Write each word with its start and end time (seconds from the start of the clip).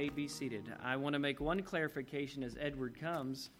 may 0.00 0.08
be 0.08 0.26
seated. 0.26 0.64
I 0.82 0.96
want 0.96 1.12
to 1.12 1.18
make 1.18 1.40
one 1.40 1.60
clarification 1.60 2.42
as 2.42 2.56
Edward 2.58 2.98
comes. 2.98 3.50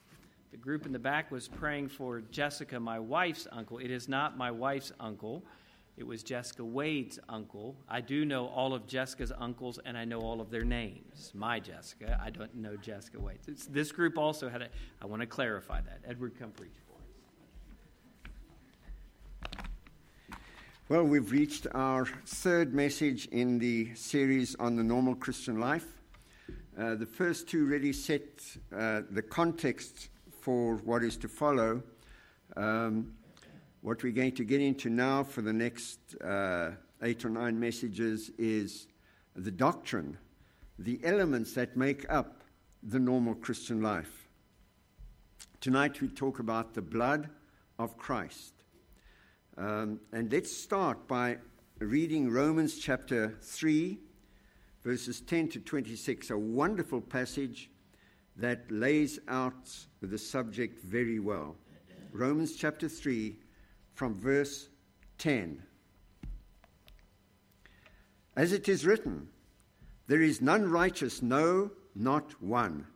The 0.52 0.56
group 0.56 0.86
in 0.86 0.92
the 0.92 0.98
back 0.98 1.30
was 1.30 1.48
praying 1.48 1.88
for 1.88 2.22
Jessica, 2.22 2.80
my 2.80 2.98
wife's 2.98 3.46
uncle. 3.52 3.76
It 3.76 3.90
is 3.90 4.08
not 4.08 4.38
my 4.38 4.50
wife's 4.50 4.90
uncle. 4.98 5.44
It 5.98 6.06
was 6.06 6.22
Jessica 6.22 6.64
Wade's 6.64 7.18
uncle. 7.28 7.76
I 7.90 8.00
do 8.00 8.24
know 8.24 8.46
all 8.46 8.72
of 8.72 8.86
Jessica's 8.86 9.32
uncles 9.38 9.80
and 9.84 9.98
I 9.98 10.06
know 10.06 10.20
all 10.22 10.40
of 10.40 10.50
their 10.50 10.64
names. 10.64 11.30
My 11.34 11.60
Jessica, 11.60 12.18
I 12.24 12.30
don't 12.30 12.54
know 12.54 12.74
Jessica 12.74 13.20
Wade. 13.20 13.40
It's, 13.46 13.66
this 13.66 13.92
group 13.92 14.16
also 14.16 14.48
had 14.48 14.62
a, 14.62 14.68
I 15.02 15.04
want 15.04 15.20
to 15.20 15.26
clarify 15.26 15.82
that. 15.82 16.00
Edward, 16.08 16.38
come 16.38 16.52
preach 16.52 16.70
for 16.86 16.94
us. 19.58 19.66
Well, 20.88 21.04
we've 21.04 21.30
reached 21.30 21.66
our 21.74 22.06
third 22.24 22.72
message 22.72 23.26
in 23.26 23.58
the 23.58 23.94
series 23.94 24.54
on 24.54 24.76
the 24.76 24.82
normal 24.82 25.14
Christian 25.14 25.60
life. 25.60 25.99
Uh, 26.80 26.94
the 26.94 27.04
first 27.04 27.46
two 27.46 27.66
really 27.66 27.92
set 27.92 28.22
uh, 28.74 29.02
the 29.10 29.20
context 29.20 30.08
for 30.40 30.76
what 30.76 31.04
is 31.04 31.18
to 31.18 31.28
follow. 31.28 31.82
Um, 32.56 33.12
what 33.82 34.02
we're 34.02 34.12
going 34.12 34.34
to 34.36 34.44
get 34.44 34.62
into 34.62 34.88
now 34.88 35.22
for 35.22 35.42
the 35.42 35.52
next 35.52 35.98
uh, 36.24 36.70
eight 37.02 37.22
or 37.22 37.28
nine 37.28 37.60
messages 37.60 38.30
is 38.38 38.86
the 39.36 39.50
doctrine, 39.50 40.16
the 40.78 40.98
elements 41.04 41.52
that 41.52 41.76
make 41.76 42.10
up 42.10 42.44
the 42.82 42.98
normal 42.98 43.34
Christian 43.34 43.82
life. 43.82 44.30
Tonight 45.60 46.00
we 46.00 46.08
talk 46.08 46.38
about 46.38 46.72
the 46.72 46.82
blood 46.82 47.28
of 47.78 47.98
Christ. 47.98 48.54
Um, 49.58 50.00
and 50.14 50.32
let's 50.32 50.56
start 50.56 51.06
by 51.06 51.36
reading 51.78 52.30
Romans 52.30 52.78
chapter 52.78 53.36
3, 53.42 53.98
verses 54.84 55.20
10 55.20 55.48
to 55.48 55.60
26, 55.60 56.30
a 56.30 56.38
wonderful 56.38 57.00
passage 57.00 57.70
that 58.36 58.70
lays 58.70 59.18
out 59.28 59.68
the 60.00 60.18
subject 60.18 60.82
very 60.84 61.18
well. 61.18 61.56
Romans 62.12 62.56
chapter 62.56 62.88
3, 62.88 63.36
from 63.94 64.14
verse 64.14 64.68
10. 65.18 65.62
As 68.36 68.52
it 68.52 68.68
is 68.68 68.86
written, 68.86 69.28
There 70.06 70.22
is 70.22 70.40
none 70.40 70.70
righteous, 70.70 71.20
no, 71.20 71.70
not 71.94 72.42
one. 72.42 72.86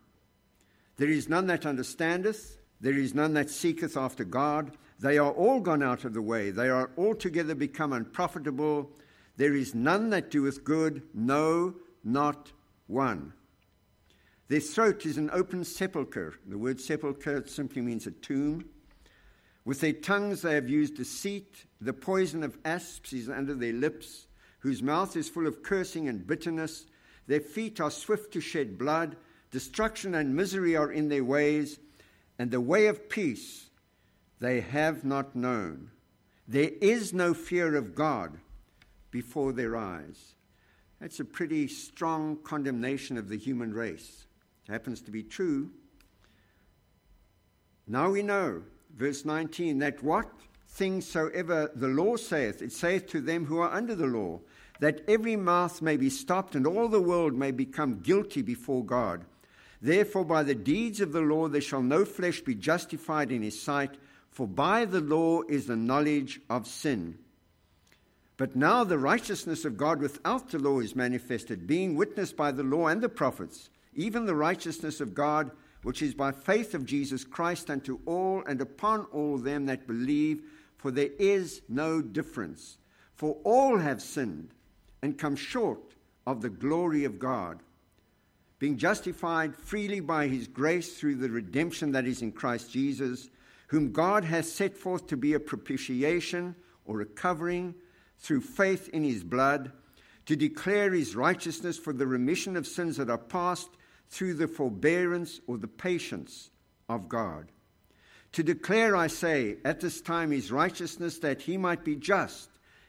There 0.96 1.10
is 1.10 1.28
none 1.28 1.46
that 1.48 1.66
understandeth, 1.66 2.58
there 2.80 2.94
is 2.94 3.14
none 3.14 3.34
that 3.34 3.50
seeketh 3.50 3.96
after 3.96 4.24
God. 4.24 4.76
They 5.00 5.18
are 5.18 5.32
all 5.32 5.60
gone 5.60 5.82
out 5.82 6.04
of 6.04 6.14
the 6.14 6.22
way, 6.22 6.50
they 6.50 6.68
are 6.68 6.90
altogether 6.96 7.54
become 7.54 7.92
unprofitable. 7.92 8.90
There 9.36 9.54
is 9.54 9.74
none 9.74 10.10
that 10.10 10.30
doeth 10.30 10.64
good, 10.64 11.02
no, 11.12 11.74
not 12.04 12.52
one. 12.86 13.32
Their 14.48 14.60
throat 14.60 15.06
is 15.06 15.16
an 15.16 15.30
open 15.32 15.64
sepulchre. 15.64 16.34
The 16.46 16.58
word 16.58 16.80
sepulchre 16.80 17.46
simply 17.46 17.82
means 17.82 18.06
a 18.06 18.12
tomb. 18.12 18.66
With 19.64 19.80
their 19.80 19.94
tongues 19.94 20.42
they 20.42 20.54
have 20.54 20.68
used 20.68 20.96
deceit. 20.96 21.64
The 21.80 21.94
poison 21.94 22.42
of 22.42 22.58
asps 22.64 23.12
is 23.12 23.28
under 23.28 23.54
their 23.54 23.72
lips, 23.72 24.26
whose 24.60 24.82
mouth 24.82 25.16
is 25.16 25.28
full 25.28 25.46
of 25.46 25.62
cursing 25.62 26.08
and 26.08 26.26
bitterness. 26.26 26.86
Their 27.26 27.40
feet 27.40 27.80
are 27.80 27.90
swift 27.90 28.32
to 28.34 28.40
shed 28.40 28.78
blood. 28.78 29.16
Destruction 29.50 30.14
and 30.14 30.36
misery 30.36 30.76
are 30.76 30.92
in 30.92 31.08
their 31.08 31.24
ways, 31.24 31.78
and 32.38 32.50
the 32.50 32.60
way 32.60 32.86
of 32.86 33.08
peace 33.08 33.70
they 34.40 34.60
have 34.60 35.04
not 35.04 35.34
known. 35.34 35.90
There 36.46 36.70
is 36.80 37.14
no 37.14 37.32
fear 37.32 37.76
of 37.76 37.94
God 37.94 38.38
before 39.14 39.52
their 39.52 39.76
eyes. 39.76 40.34
That's 41.00 41.20
a 41.20 41.24
pretty 41.24 41.68
strong 41.68 42.36
condemnation 42.42 43.16
of 43.16 43.28
the 43.28 43.38
human 43.38 43.72
race. 43.72 44.26
It 44.68 44.72
happens 44.72 45.00
to 45.02 45.12
be 45.12 45.22
true. 45.22 45.70
Now 47.86 48.10
we 48.10 48.24
know 48.24 48.64
verse 48.96 49.24
19, 49.24 49.78
that 49.78 50.02
what 50.02 50.28
things 50.66 51.06
soever 51.06 51.70
the 51.76 51.86
law 51.86 52.16
saith, 52.16 52.60
it 52.60 52.72
saith 52.72 53.06
to 53.10 53.20
them 53.20 53.46
who 53.46 53.58
are 53.58 53.72
under 53.72 53.94
the 53.94 54.08
law, 54.08 54.40
that 54.80 55.02
every 55.06 55.36
mouth 55.36 55.80
may 55.80 55.96
be 55.96 56.10
stopped 56.10 56.56
and 56.56 56.66
all 56.66 56.88
the 56.88 57.00
world 57.00 57.34
may 57.34 57.52
become 57.52 58.00
guilty 58.00 58.42
before 58.42 58.84
God. 58.84 59.24
Therefore, 59.80 60.24
by 60.24 60.42
the 60.42 60.56
deeds 60.56 61.00
of 61.00 61.12
the 61.12 61.20
law 61.20 61.46
there 61.46 61.60
shall 61.60 61.82
no 61.82 62.04
flesh 62.04 62.40
be 62.40 62.56
justified 62.56 63.30
in 63.30 63.42
his 63.42 63.62
sight, 63.62 63.96
for 64.32 64.48
by 64.48 64.84
the 64.84 65.00
law 65.00 65.42
is 65.42 65.66
the 65.66 65.76
knowledge 65.76 66.40
of 66.50 66.66
sin. 66.66 67.18
But 68.36 68.56
now 68.56 68.82
the 68.82 68.98
righteousness 68.98 69.64
of 69.64 69.76
God 69.76 70.00
without 70.00 70.50
the 70.50 70.58
law 70.58 70.80
is 70.80 70.96
manifested, 70.96 71.66
being 71.66 71.94
witnessed 71.94 72.36
by 72.36 72.50
the 72.50 72.64
law 72.64 72.88
and 72.88 73.00
the 73.00 73.08
prophets, 73.08 73.70
even 73.94 74.26
the 74.26 74.34
righteousness 74.34 75.00
of 75.00 75.14
God 75.14 75.50
which 75.84 76.02
is 76.02 76.14
by 76.14 76.32
faith 76.32 76.74
of 76.74 76.86
Jesus 76.86 77.24
Christ 77.24 77.70
unto 77.70 78.00
all 78.06 78.42
and 78.46 78.60
upon 78.60 79.02
all 79.12 79.36
them 79.38 79.66
that 79.66 79.86
believe, 79.86 80.42
for 80.78 80.90
there 80.90 81.10
is 81.18 81.62
no 81.68 82.00
difference. 82.00 82.78
For 83.14 83.36
all 83.44 83.78
have 83.78 84.02
sinned 84.02 84.54
and 85.02 85.18
come 85.18 85.36
short 85.36 85.94
of 86.26 86.40
the 86.40 86.50
glory 86.50 87.04
of 87.04 87.18
God, 87.18 87.60
being 88.58 88.78
justified 88.78 89.54
freely 89.54 90.00
by 90.00 90.26
his 90.26 90.48
grace 90.48 90.98
through 90.98 91.16
the 91.16 91.28
redemption 91.28 91.92
that 91.92 92.06
is 92.06 92.22
in 92.22 92.32
Christ 92.32 92.72
Jesus, 92.72 93.28
whom 93.68 93.92
God 93.92 94.24
has 94.24 94.50
set 94.50 94.76
forth 94.76 95.06
to 95.08 95.18
be 95.18 95.34
a 95.34 95.40
propitiation 95.40 96.56
or 96.86 97.02
a 97.02 97.06
covering 97.06 97.74
through 98.24 98.40
faith 98.40 98.88
in 98.88 99.04
his 99.04 99.22
blood, 99.22 99.70
to 100.24 100.34
declare 100.34 100.90
his 100.90 101.14
righteousness 101.14 101.76
for 101.76 101.92
the 101.92 102.06
remission 102.06 102.56
of 102.56 102.66
sins 102.66 102.96
that 102.96 103.10
are 103.10 103.18
past 103.18 103.68
through 104.08 104.32
the 104.32 104.48
forbearance 104.48 105.40
or 105.46 105.58
the 105.58 105.68
patience 105.68 106.48
of 106.88 107.06
God. 107.06 107.52
To 108.32 108.42
declare, 108.42 108.96
I 108.96 109.08
say, 109.08 109.58
at 109.62 109.80
this 109.80 110.00
time 110.00 110.30
his 110.30 110.50
righteousness, 110.50 111.18
that 111.18 111.42
he 111.42 111.58
might 111.58 111.84
be 111.84 111.96
just, 111.96 112.48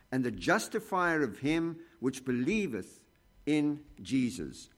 and 0.09 0.23
the 0.23 0.31
justifier 0.31 1.21
of 1.21 1.39
him 1.39 1.79
which 1.99 2.23
believeth 2.23 3.01
in 3.45 3.81
Jesus. 4.01 4.69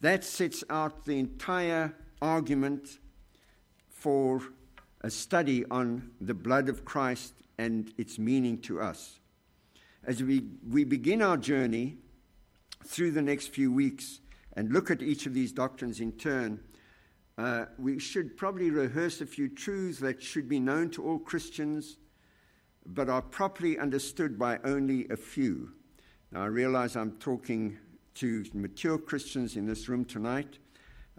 That 0.00 0.24
sets 0.24 0.64
out 0.68 1.04
the 1.04 1.20
entire 1.20 1.94
argument 2.20 2.98
for 3.88 4.42
a 5.02 5.10
study 5.10 5.64
on 5.70 6.10
the 6.20 6.34
blood 6.34 6.68
of 6.68 6.84
Christ 6.84 7.34
and 7.56 7.94
its 7.96 8.18
meaning 8.18 8.58
to 8.62 8.80
us. 8.80 9.20
As 10.06 10.22
we, 10.22 10.44
we 10.68 10.84
begin 10.84 11.22
our 11.22 11.38
journey 11.38 11.96
through 12.84 13.12
the 13.12 13.22
next 13.22 13.48
few 13.48 13.72
weeks, 13.72 14.20
and 14.52 14.70
look 14.70 14.90
at 14.90 15.02
each 15.02 15.24
of 15.24 15.32
these 15.32 15.50
doctrines 15.50 16.00
in 16.00 16.12
turn, 16.12 16.60
uh, 17.38 17.64
we 17.78 17.98
should 17.98 18.36
probably 18.36 18.70
rehearse 18.70 19.22
a 19.22 19.26
few 19.26 19.48
truths 19.48 19.98
that 20.00 20.22
should 20.22 20.46
be 20.46 20.60
known 20.60 20.90
to 20.90 21.02
all 21.02 21.18
Christians, 21.18 21.96
but 22.84 23.08
are 23.08 23.22
properly 23.22 23.78
understood 23.78 24.38
by 24.38 24.58
only 24.62 25.08
a 25.08 25.16
few. 25.16 25.72
Now, 26.32 26.42
I 26.42 26.46
realize 26.46 26.96
I'm 26.96 27.12
talking 27.12 27.78
to 28.16 28.44
mature 28.52 28.98
Christians 28.98 29.56
in 29.56 29.66
this 29.66 29.88
room 29.88 30.04
tonight, 30.04 30.58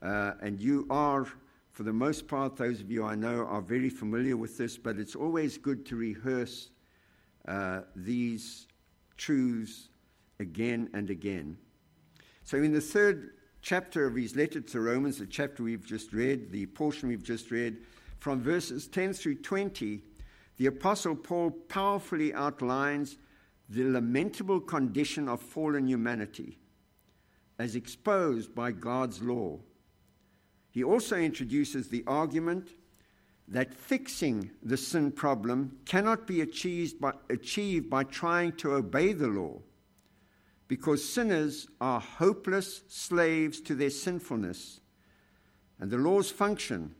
uh, 0.03 0.33
and 0.41 0.61
you 0.61 0.85
are, 0.91 1.25
for 1.71 1.81
the 1.81 1.91
most 1.91 2.27
part, 2.27 2.55
those 2.55 2.81
of 2.81 2.91
you 2.91 3.03
I 3.03 3.15
know 3.15 3.45
are 3.45 3.61
very 3.61 3.89
familiar 3.89 4.37
with 4.37 4.59
this, 4.59 4.77
but 4.77 4.99
it's 4.99 5.15
always 5.15 5.57
good 5.57 5.87
to 5.87 5.95
rehearse 5.95 6.69
uh, 7.47 7.81
these 7.95 8.67
truths 9.17 9.89
again 10.39 10.89
and 10.93 11.09
again. 11.09 11.57
So, 12.43 12.57
in 12.57 12.73
the 12.73 12.81
third 12.81 13.31
chapter 13.61 14.05
of 14.05 14.15
his 14.15 14.35
letter 14.35 14.61
to 14.61 14.79
Romans, 14.79 15.17
the 15.17 15.25
chapter 15.25 15.63
we've 15.63 15.85
just 15.85 16.13
read, 16.13 16.51
the 16.51 16.65
portion 16.67 17.09
we've 17.09 17.23
just 17.23 17.51
read, 17.51 17.77
from 18.19 18.41
verses 18.41 18.87
10 18.87 19.13
through 19.13 19.35
20, 19.35 20.01
the 20.57 20.65
Apostle 20.67 21.15
Paul 21.15 21.51
powerfully 21.51 22.33
outlines 22.33 23.17
the 23.69 23.83
lamentable 23.83 24.59
condition 24.59 25.27
of 25.27 25.41
fallen 25.41 25.87
humanity 25.87 26.59
as 27.57 27.75
exposed 27.75 28.53
by 28.53 28.71
God's 28.71 29.21
law. 29.21 29.59
He 30.71 30.83
also 30.83 31.17
introduces 31.17 31.87
the 31.87 32.03
argument 32.05 32.69
that 33.47 33.73
fixing 33.73 34.51
the 34.63 34.77
sin 34.77 35.11
problem 35.11 35.77
cannot 35.85 36.25
be 36.25 36.41
achieved 36.41 36.99
by, 36.99 37.13
achieved 37.29 37.89
by 37.89 38.03
trying 38.03 38.51
to 38.53 38.73
obey 38.73 39.13
the 39.13 39.27
law 39.27 39.59
because 40.67 41.07
sinners 41.07 41.67
are 41.79 41.99
hopeless 41.99 42.81
slaves 42.87 43.61
to 43.61 43.75
their 43.75 43.89
sinfulness. 43.89 44.79
And 45.79 45.91
the 45.91 45.97
law's 45.97 46.31
function 46.31 46.95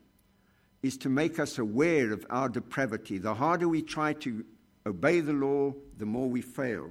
is 0.82 0.96
to 0.98 1.08
make 1.08 1.40
us 1.40 1.58
aware 1.58 2.12
of 2.12 2.24
our 2.30 2.48
depravity. 2.48 3.18
The 3.18 3.34
harder 3.34 3.68
we 3.68 3.82
try 3.82 4.12
to 4.14 4.44
obey 4.86 5.20
the 5.20 5.32
law, 5.32 5.74
the 5.98 6.06
more 6.06 6.28
we 6.28 6.42
fail. 6.42 6.90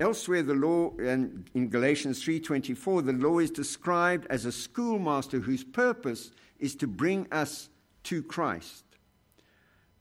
Elsewhere, 0.00 0.42
the 0.42 0.54
law, 0.54 0.92
and 0.98 1.48
in 1.54 1.68
Galatians 1.68 2.22
3:24, 2.22 3.02
the 3.02 3.12
law 3.12 3.38
is 3.38 3.50
described 3.50 4.26
as 4.28 4.44
a 4.44 4.52
schoolmaster 4.52 5.38
whose 5.38 5.62
purpose 5.62 6.32
is 6.58 6.74
to 6.76 6.86
bring 6.86 7.26
us 7.32 7.70
to 8.04 8.22
Christ. 8.22 8.84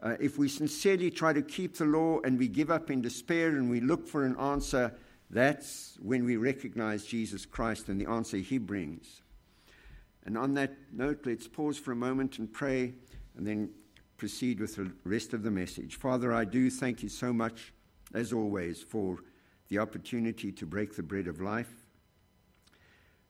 Uh, 0.01 0.15
if 0.19 0.38
we 0.38 0.50
sincerely 0.50 1.09
try 1.09 1.33
to 1.33 1.41
keep 1.41 1.77
the 1.77 1.85
law 1.85 2.19
and 2.23 2.38
we 2.38 2.47
give 2.47 2.69
up 2.69 2.91
in 2.91 3.01
despair 3.01 3.50
and 3.50 3.69
we 3.69 3.79
look 3.79 4.07
for 4.07 4.25
an 4.25 4.38
answer, 4.38 4.94
That's 5.33 5.97
when 6.00 6.25
we 6.25 6.38
recognize 6.38 7.05
Jesus 7.05 7.44
Christ 7.45 7.89
and 7.89 8.00
the 8.00 8.07
answer 8.09 8.38
he 8.38 8.59
brings. 8.59 9.21
And 10.25 10.38
on 10.38 10.53
that 10.53 10.75
note, 10.91 11.21
let's 11.25 11.47
pause 11.47 11.77
for 11.77 11.91
a 11.91 11.95
moment 11.95 12.38
and 12.38 12.53
pray 12.53 12.94
and 13.35 13.45
then 13.45 13.71
proceed 14.17 14.59
with 14.59 14.75
the 14.75 14.91
rest 15.03 15.33
of 15.33 15.41
the 15.41 15.50
message. 15.50 15.95
Father, 15.95 16.31
I 16.31 16.45
do 16.45 16.69
thank 16.69 17.01
you 17.01 17.09
so 17.09 17.33
much, 17.33 17.73
as 18.13 18.31
always, 18.31 18.83
for 18.83 19.17
the 19.69 19.79
opportunity 19.79 20.51
to 20.51 20.67
break 20.67 20.95
the 20.95 21.01
bread 21.01 21.27
of 21.27 21.41
life. 21.41 21.83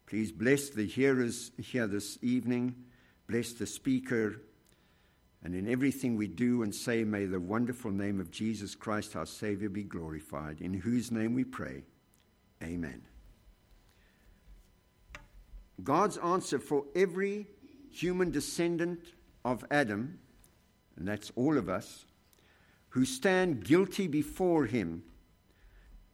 Please 0.05 0.33
bless 0.33 0.69
the 0.69 0.85
hearers 0.85 1.51
here 1.57 1.87
this 1.87 2.19
evening, 2.21 2.75
bless 3.27 3.53
the 3.53 3.65
speaker, 3.65 4.41
and 5.43 5.53
in 5.53 5.69
everything 5.69 6.15
we 6.15 6.27
do 6.27 6.63
and 6.63 6.73
say, 6.73 7.03
may 7.03 7.25
the 7.25 7.39
wonderful 7.39 7.91
name 7.91 8.19
of 8.19 8.31
Jesus 8.31 8.75
Christ, 8.75 9.15
our 9.15 9.25
Savior, 9.25 9.67
be 9.67 9.83
glorified, 9.83 10.61
in 10.61 10.73
whose 10.73 11.11
name 11.11 11.33
we 11.33 11.43
pray. 11.43 11.83
Amen. 12.63 13.01
God's 15.83 16.17
answer 16.17 16.59
for 16.59 16.85
every 16.95 17.47
human 17.91 18.31
descendant 18.31 19.01
of 19.43 19.65
Adam, 19.69 20.19
and 20.95 21.05
that's 21.05 21.31
all 21.35 21.57
of 21.57 21.67
us, 21.67 22.05
who 22.89 23.03
stand 23.03 23.65
guilty 23.65 24.07
before 24.07 24.65
him, 24.65 25.03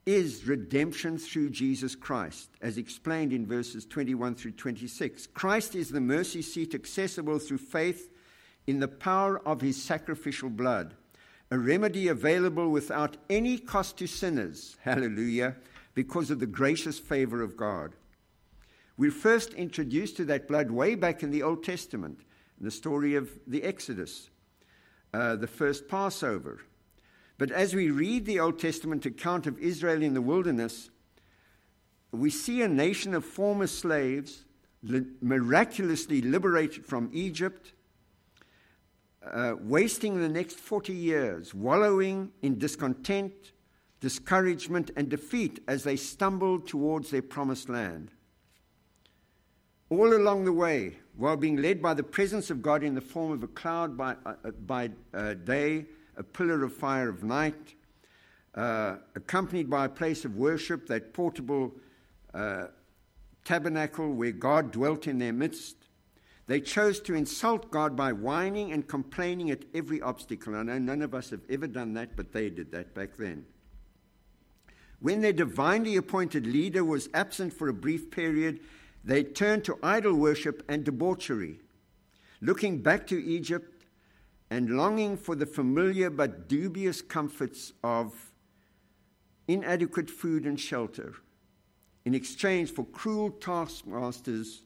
is 0.07 0.47
redemption 0.47 1.19
through 1.19 1.51
Jesus 1.51 1.93
Christ, 1.93 2.49
as 2.61 2.79
explained 2.79 3.31
in 3.31 3.45
verses 3.45 3.85
21 3.85 4.33
through 4.33 4.53
26. 4.53 5.27
Christ 5.27 5.75
is 5.75 5.89
the 5.89 6.01
mercy 6.01 6.41
seat 6.41 6.73
accessible 6.73 7.37
through 7.37 7.59
faith 7.59 8.09
in 8.69 8.80
the 8.80 8.88
power 8.88 9.39
of 9.48 9.62
his 9.62 9.81
sacrificial 9.81 10.50
blood, 10.50 10.94
a 11.50 11.57
remedy 11.57 12.07
available 12.07 12.69
without 12.69 13.18
any 13.27 13.57
cost 13.57 13.98
to 13.98 14.06
sinners. 14.06 14.77
Hallelujah, 14.83 15.56
because 15.95 16.30
of 16.30 16.39
the 16.39 16.45
gracious 16.45 17.00
favor 17.00 17.42
of 17.42 17.57
God. 17.57 17.94
We're 18.95 19.10
first 19.10 19.54
introduced 19.54 20.18
to 20.18 20.25
that 20.25 20.48
blood 20.48 20.69
way 20.69 20.94
back 20.94 21.24
in 21.24 21.31
the 21.31 21.42
Old 21.42 21.63
Testament, 21.63 22.19
in 22.60 22.66
the 22.66 22.71
story 22.71 23.16
of 23.16 23.31
the 23.48 23.63
Exodus, 23.63 24.30
uh, 25.16 25.36
the 25.36 25.48
first 25.48 25.88
Passover. 25.88 26.60
But 27.39 27.50
as 27.50 27.74
we 27.74 27.89
read 27.89 28.25
the 28.25 28.39
Old 28.39 28.60
Testament 28.60 29.04
account 29.07 29.48
of 29.48 29.57
Israel 29.57 30.04
in 30.04 30.13
the 30.13 30.21
wilderness, 30.21 30.92
we 32.12 32.30
see 32.30 32.62
a 32.62 32.68
nation 32.68 33.16
of 33.16 33.25
former 33.25 33.66
slaves 33.66 34.44
miraculously 34.83 36.21
liberated 36.21 36.86
from 36.86 37.10
Egypt, 37.12 37.74
uh, 39.25 39.56
wasting 39.60 40.19
the 40.19 40.30
next 40.30 40.57
40 40.57 40.94
years, 40.94 41.54
wallowing 41.54 42.31
in 42.42 42.57
discontent, 42.57 43.33
discouragement, 44.00 44.92
and 44.95 45.10
defeat 45.10 45.62
as 45.68 45.83
they 45.83 45.95
stumbled 45.95 46.68
towards 46.68 47.12
their 47.12 47.21
promised 47.21 47.69
land. 47.69 48.12
All 49.89 50.16
along 50.16 50.45
the 50.45 50.54
way, 50.54 50.98
while 51.18 51.36
being 51.36 51.57
led 51.57 51.81
by 51.81 51.94
the 51.94 52.04
presence 52.04 52.50
of 52.50 52.62
God 52.62 52.83
in 52.83 52.95
the 52.95 53.01
form 53.01 53.31
of 53.31 53.44
a 53.44 53.48
cloud 53.48 53.98
by, 53.98 54.16
uh, 54.25 54.36
uh 54.45 54.51
by 54.51 54.92
uh, 55.13 55.33
day, 55.33 55.86
a 56.16 56.24
pillar 56.24 56.63
of 56.63 56.74
fire 56.74 57.10
of 57.10 57.24
night, 57.24 57.75
uh, 58.56 58.98
accompanied 59.16 59.69
by 59.69 59.86
a 59.86 59.89
place 59.89 60.25
of 60.25 60.38
worship, 60.38 60.88
that 60.88 61.13
portable 61.13 61.74
uh, 62.33 62.68
tabernacle 63.45 64.13
where 64.13 64.31
God 64.31 64.71
dwelt 64.71 65.07
in 65.07 65.18
their 65.18 65.33
midst, 65.33 65.78
they 66.49 66.59
chose 66.59 66.99
to 67.01 67.13
insult 67.13 67.69
God 67.69 67.95
by 67.95 68.11
whining 68.11 68.71
and 68.71 68.87
complaining 68.87 69.51
at 69.51 69.65
every 69.75 70.01
obstacle. 70.01 70.55
I 70.55 70.63
know 70.63 70.79
none 70.79 71.03
of 71.03 71.13
us 71.13 71.29
have 71.29 71.43
ever 71.47 71.67
done 71.67 71.93
that, 71.93 72.15
but 72.15 72.33
they 72.33 72.49
did 72.49 72.71
that 72.71 72.95
back 72.95 73.17
then. 73.17 73.45
When 74.99 75.21
their 75.21 75.31
divinely 75.31 75.95
appointed 75.95 76.47
leader 76.47 76.83
was 76.83 77.07
absent 77.13 77.53
for 77.53 77.69
a 77.69 77.73
brief 77.73 78.09
period, 78.09 78.61
they 79.03 79.23
turned 79.23 79.63
to 79.65 79.77
idol 79.83 80.15
worship 80.15 80.63
and 80.67 80.83
debauchery, 80.83 81.59
looking 82.41 82.81
back 82.81 83.05
to 83.09 83.23
Egypt 83.23 83.85
and 84.49 84.71
longing 84.71 85.17
for 85.17 85.35
the 85.35 85.45
familiar 85.45 86.09
but 86.09 86.49
dubious 86.49 87.03
comforts 87.03 87.73
of 87.83 88.31
inadequate 89.47 90.09
food 90.09 90.47
and 90.47 90.59
shelter 90.59 91.13
in 92.05 92.15
exchange 92.15 92.71
for 92.71 92.85
cruel 92.85 93.29
taskmasters 93.29 94.63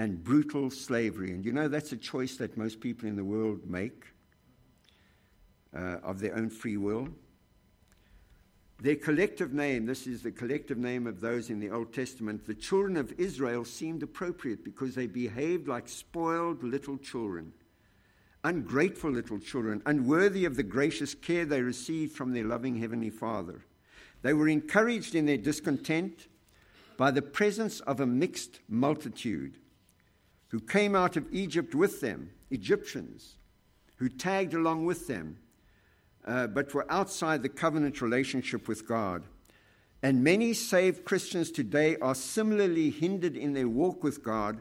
and 0.00 0.24
brutal 0.24 0.70
slavery. 0.70 1.30
And 1.30 1.44
you 1.44 1.52
know, 1.52 1.68
that's 1.68 1.92
a 1.92 1.96
choice 1.96 2.36
that 2.36 2.56
most 2.56 2.80
people 2.80 3.06
in 3.06 3.16
the 3.16 3.24
world 3.24 3.68
make 3.68 4.06
uh, 5.76 5.98
of 6.02 6.20
their 6.20 6.34
own 6.34 6.48
free 6.48 6.78
will. 6.78 7.08
Their 8.80 8.96
collective 8.96 9.52
name, 9.52 9.84
this 9.84 10.06
is 10.06 10.22
the 10.22 10.30
collective 10.30 10.78
name 10.78 11.06
of 11.06 11.20
those 11.20 11.50
in 11.50 11.60
the 11.60 11.68
Old 11.68 11.92
Testament, 11.92 12.46
the 12.46 12.54
children 12.54 12.96
of 12.96 13.12
Israel 13.20 13.62
seemed 13.66 14.02
appropriate 14.02 14.64
because 14.64 14.94
they 14.94 15.06
behaved 15.06 15.68
like 15.68 15.86
spoiled 15.86 16.64
little 16.64 16.96
children, 16.96 17.52
ungrateful 18.42 19.10
little 19.10 19.38
children, 19.38 19.82
unworthy 19.84 20.46
of 20.46 20.56
the 20.56 20.62
gracious 20.62 21.14
care 21.14 21.44
they 21.44 21.60
received 21.60 22.16
from 22.16 22.32
their 22.32 22.44
loving 22.44 22.76
Heavenly 22.76 23.10
Father. 23.10 23.66
They 24.22 24.32
were 24.32 24.48
encouraged 24.48 25.14
in 25.14 25.26
their 25.26 25.36
discontent 25.36 26.28
by 26.96 27.10
the 27.10 27.20
presence 27.20 27.80
of 27.80 28.00
a 28.00 28.06
mixed 28.06 28.60
multitude 28.66 29.59
who 30.50 30.60
came 30.60 30.94
out 30.94 31.16
of 31.16 31.26
Egypt 31.32 31.74
with 31.74 32.00
them, 32.00 32.30
Egyptians, 32.50 33.36
who 33.96 34.08
tagged 34.08 34.54
along 34.54 34.84
with 34.84 35.06
them 35.06 35.38
uh, 36.26 36.46
but 36.46 36.72
were 36.74 36.90
outside 36.90 37.42
the 37.42 37.48
covenant 37.48 38.00
relationship 38.02 38.68
with 38.68 38.86
God. 38.86 39.24
And 40.02 40.24
many 40.24 40.54
saved 40.54 41.04
Christians 41.04 41.50
today 41.50 41.96
are 41.96 42.14
similarly 42.14 42.90
hindered 42.90 43.36
in 43.36 43.52
their 43.52 43.68
walk 43.68 44.02
with 44.02 44.22
God 44.22 44.60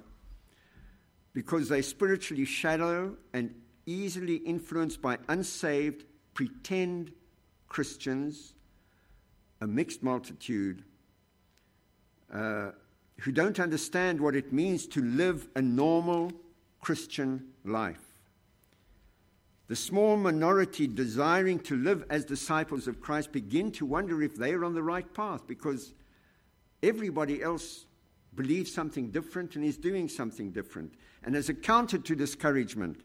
because 1.34 1.70
they 1.70 1.82
spiritually 1.82 2.46
shallow 2.46 3.16
and 3.34 3.54
easily 3.86 4.38
influenced 4.38 5.02
by 5.02 5.18
unsaved, 5.28 6.06
pretend 6.34 7.12
Christians, 7.68 8.54
a 9.62 9.68
mixed 9.68 10.04
multitude, 10.04 10.84
uh, 12.34 12.72
who 13.20 13.32
don't 13.32 13.60
understand 13.60 14.20
what 14.20 14.36
it 14.36 14.54
means 14.54 14.88
to 14.88 15.02
live 15.02 15.48
a 15.56 15.62
normal 15.62 16.32
Christian 16.82 17.48
life. 17.66 18.02
The 19.68 19.76
small 19.76 20.18
minority 20.18 20.88
desiring 20.88 21.60
to 21.60 21.76
live 21.76 22.04
as 22.10 22.26
disciples 22.26 22.88
of 22.88 23.02
Christ 23.02 23.32
begin 23.32 23.72
to 23.74 23.86
wonder 23.86 24.24
if 24.24 24.36
they 24.36 24.54
are 24.54 24.66
on 24.66 24.74
the 24.74 24.82
right 24.82 25.14
path 25.14 25.46
because 25.48 25.94
everybody 26.82 27.44
else 27.44 27.86
believes 28.36 28.74
something 28.74 29.12
different 29.12 29.56
and 29.56 29.66
is 29.66 29.78
doing 29.78 30.08
something 30.08 30.52
different. 30.52 30.94
And 31.24 31.36
as 31.36 31.50
a 31.50 31.54
counter 31.54 31.98
to 31.98 32.16
discouragement, 32.16 33.02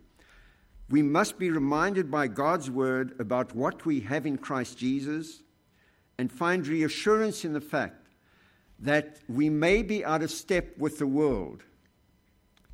we 0.88 1.02
must 1.02 1.38
be 1.38 1.50
reminded 1.50 2.10
by 2.10 2.28
God's 2.28 2.70
word 2.70 3.14
about 3.18 3.54
what 3.54 3.84
we 3.84 4.00
have 4.00 4.26
in 4.26 4.38
Christ 4.38 4.78
Jesus 4.78 5.42
and 6.18 6.30
find 6.30 6.66
reassurance 6.66 7.44
in 7.44 7.52
the 7.52 7.60
fact 7.60 8.03
that 8.84 9.16
we 9.30 9.48
may 9.48 9.82
be 9.82 10.04
out 10.04 10.22
of 10.22 10.30
step 10.30 10.76
with 10.76 10.98
the 10.98 11.06
world, 11.06 11.64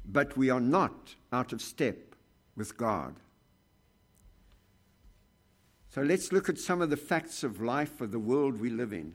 but 0.05 0.37
we 0.37 0.51
are 0.51 0.61
not 0.61 1.15
out 1.33 1.53
of 1.53 1.63
step 1.63 2.17
with 2.57 2.77
God. 2.77 3.15
So 5.91 6.03
let's 6.03 6.33
look 6.33 6.49
at 6.49 6.59
some 6.59 6.83
of 6.83 6.91
the 6.91 6.97
facts 6.97 7.45
of 7.45 7.63
life 7.63 8.01
of 8.01 8.11
the 8.11 8.19
world 8.19 8.61
we 8.61 8.71
live 8.71 8.93
in. 8.93 9.15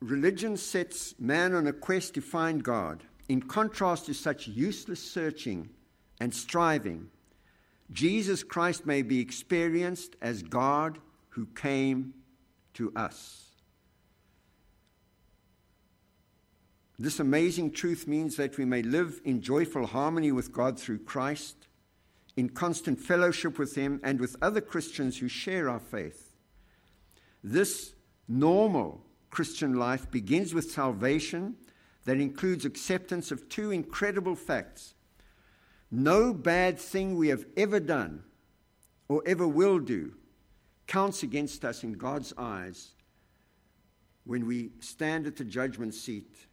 Religion 0.00 0.56
sets 0.56 1.14
man 1.18 1.54
on 1.54 1.66
a 1.66 1.72
quest 1.72 2.14
to 2.14 2.22
find 2.22 2.64
God. 2.64 3.04
In 3.28 3.42
contrast 3.42 4.06
to 4.06 4.14
such 4.14 4.48
useless 4.48 5.00
searching 5.00 5.68
and 6.20 6.34
striving, 6.34 7.10
Jesus 7.90 8.42
Christ 8.42 8.86
may 8.86 9.02
be 9.02 9.20
experienced 9.20 10.16
as 10.22 10.42
God 10.42 10.98
who 11.28 11.46
came 11.54 12.14
to 12.74 12.92
us. 12.96 13.51
This 17.02 17.18
amazing 17.18 17.72
truth 17.72 18.06
means 18.06 18.36
that 18.36 18.56
we 18.56 18.64
may 18.64 18.80
live 18.80 19.20
in 19.24 19.42
joyful 19.42 19.86
harmony 19.86 20.30
with 20.30 20.52
God 20.52 20.78
through 20.78 21.00
Christ 21.00 21.66
in 22.36 22.50
constant 22.50 23.00
fellowship 23.00 23.58
with 23.58 23.74
Him 23.74 24.00
and 24.04 24.20
with 24.20 24.36
other 24.40 24.60
Christians 24.60 25.18
who 25.18 25.26
share 25.26 25.68
our 25.68 25.80
faith. 25.80 26.36
This 27.42 27.96
normal 28.28 29.04
Christian 29.30 29.74
life 29.74 30.12
begins 30.12 30.54
with 30.54 30.70
salvation 30.70 31.56
that 32.04 32.20
includes 32.20 32.64
acceptance 32.64 33.32
of 33.32 33.48
two 33.48 33.72
incredible 33.72 34.36
facts. 34.36 34.94
No 35.90 36.32
bad 36.32 36.78
thing 36.78 37.16
we 37.16 37.30
have 37.30 37.46
ever 37.56 37.80
done 37.80 38.22
or 39.08 39.24
ever 39.26 39.48
will 39.48 39.80
do 39.80 40.12
counts 40.86 41.24
against 41.24 41.64
us 41.64 41.82
in 41.82 41.94
God's 41.94 42.32
eyes 42.38 42.90
when 44.22 44.46
we 44.46 44.70
stand 44.78 45.26
at 45.26 45.34
the 45.34 45.44
judgment 45.44 45.94
seat, 45.94 46.46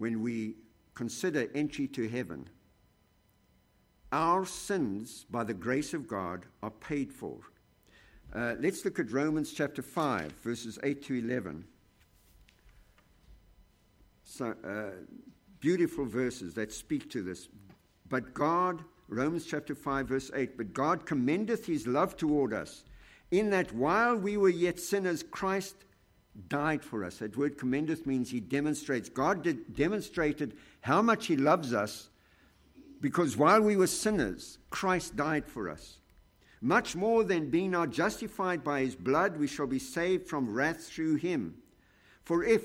when 0.00 0.22
we 0.22 0.54
consider 0.94 1.48
entry 1.54 1.86
to 1.86 2.08
heaven 2.08 2.48
our 4.12 4.44
sins, 4.44 5.24
by 5.30 5.44
the 5.44 5.54
grace 5.54 5.94
of 5.94 6.08
God, 6.08 6.46
are 6.62 6.70
paid 6.70 7.12
for. 7.12 7.38
Uh, 8.34 8.54
let's 8.58 8.84
look 8.84 8.98
at 8.98 9.12
Romans 9.12 9.52
chapter 9.52 9.82
5, 9.82 10.32
verses 10.42 10.78
8 10.82 11.02
to 11.04 11.14
11. 11.14 11.64
So, 14.24 14.54
uh, 14.64 15.04
beautiful 15.60 16.06
verses 16.06 16.54
that 16.54 16.72
speak 16.72 17.10
to 17.10 17.22
this. 17.22 17.48
But 18.08 18.34
God, 18.34 18.82
Romans 19.08 19.46
chapter 19.46 19.74
5, 19.74 20.08
verse 20.08 20.30
8, 20.34 20.56
but 20.56 20.72
God 20.72 21.06
commendeth 21.06 21.66
his 21.66 21.86
love 21.86 22.16
toward 22.16 22.52
us, 22.52 22.84
in 23.30 23.50
that 23.50 23.72
while 23.72 24.16
we 24.16 24.36
were 24.36 24.48
yet 24.48 24.80
sinners, 24.80 25.22
Christ 25.22 25.76
died 26.48 26.82
for 26.82 27.04
us. 27.04 27.18
That 27.18 27.36
word 27.36 27.58
commendeth 27.58 28.06
means 28.06 28.30
he 28.30 28.40
demonstrates. 28.40 29.08
God 29.08 29.42
did, 29.42 29.74
demonstrated 29.74 30.56
how 30.80 31.02
much 31.02 31.26
he 31.26 31.36
loves 31.36 31.72
us 31.72 32.10
because 33.00 33.36
while 33.36 33.62
we 33.62 33.76
were 33.76 33.86
sinners, 33.86 34.58
Christ 34.68 35.16
died 35.16 35.46
for 35.46 35.70
us. 35.70 35.98
Much 36.60 36.94
more 36.94 37.24
than 37.24 37.48
being 37.48 37.70
now 37.70 37.86
justified 37.86 38.62
by 38.62 38.80
his 38.80 38.94
blood, 38.94 39.38
we 39.38 39.46
shall 39.46 39.66
be 39.66 39.78
saved 39.78 40.28
from 40.28 40.52
wrath 40.52 40.84
through 40.84 41.14
him. 41.14 41.54
For 42.22 42.44
if, 42.44 42.62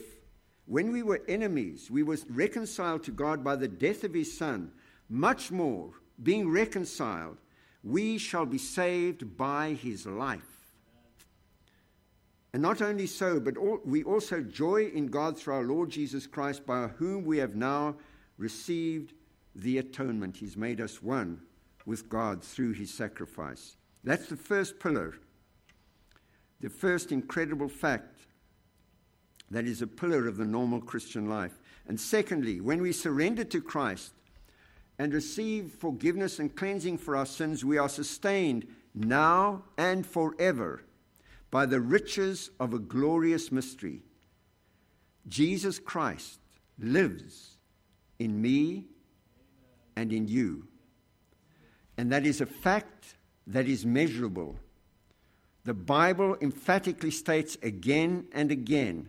when 0.65 0.91
we 0.91 1.01
were 1.01 1.21
enemies, 1.29 1.89
we 1.89 2.03
were 2.03 2.17
reconciled 2.29 3.03
to 3.03 3.11
God 3.11 3.43
by 3.43 3.55
the 3.55 3.69
death 3.69 4.03
of 4.03 4.13
his 4.13 4.37
Son, 4.37 4.71
much 5.07 5.51
more, 5.51 5.91
being 6.21 6.49
reconciled, 6.49 7.37
we 7.83 8.17
shall 8.17 8.45
be 8.45 8.57
saved 8.57 9.37
by 9.37 9.69
his 9.73 10.05
life. 10.05 10.54
And 12.55 12.61
not 12.61 12.81
only 12.81 13.05
so, 13.05 13.37
but 13.41 13.57
all, 13.57 13.81
we 13.83 14.05
also 14.05 14.39
joy 14.39 14.85
in 14.85 15.07
God 15.07 15.37
through 15.37 15.55
our 15.55 15.63
Lord 15.63 15.89
Jesus 15.89 16.25
Christ, 16.25 16.65
by 16.65 16.87
whom 16.87 17.25
we 17.25 17.37
have 17.39 17.53
now 17.57 17.97
received 18.37 19.11
the 19.53 19.77
atonement. 19.79 20.37
He's 20.37 20.55
made 20.55 20.79
us 20.79 21.03
one 21.03 21.41
with 21.85 22.07
God 22.07 22.41
through 22.41 22.71
his 22.71 22.93
sacrifice. 22.93 23.75
That's 24.05 24.27
the 24.27 24.37
first 24.37 24.79
pillar, 24.79 25.15
the 26.61 26.69
first 26.69 27.11
incredible 27.11 27.67
fact 27.67 28.21
that 29.51 29.65
is 29.65 29.81
a 29.81 29.87
pillar 29.87 30.25
of 30.25 30.37
the 30.37 30.45
normal 30.45 30.79
Christian 30.79 31.27
life. 31.27 31.59
And 31.89 31.99
secondly, 31.99 32.61
when 32.61 32.81
we 32.81 32.93
surrender 32.93 33.43
to 33.43 33.61
Christ 33.61 34.13
and 34.97 35.13
receive 35.13 35.71
forgiveness 35.71 36.39
and 36.39 36.55
cleansing 36.55 36.99
for 36.99 37.17
our 37.17 37.25
sins, 37.25 37.65
we 37.65 37.77
are 37.77 37.89
sustained 37.89 38.65
now 38.93 39.63
and 39.77 40.07
forever 40.07 40.84
by 41.55 41.65
the 41.65 41.79
riches 41.79 42.51
of 42.59 42.73
a 42.73 42.79
glorious 42.79 43.49
mystery. 43.49 44.01
Jesus 45.29 45.79
Christ 45.79 46.41
lives 46.77 47.55
in 48.19 48.41
me 48.41 48.87
and 49.95 50.11
in 50.11 50.27
you. 50.27 50.67
And 51.97 52.11
that 52.11 52.25
is 52.25 52.41
a 52.41 52.45
fact 52.45 53.15
that 53.47 53.69
is 53.69 53.85
measurable. 53.85 54.57
The 55.63 55.73
Bible 55.73 56.35
emphatically 56.41 57.11
states 57.11 57.57
again 57.63 58.27
and 58.33 58.51
again 58.51 59.07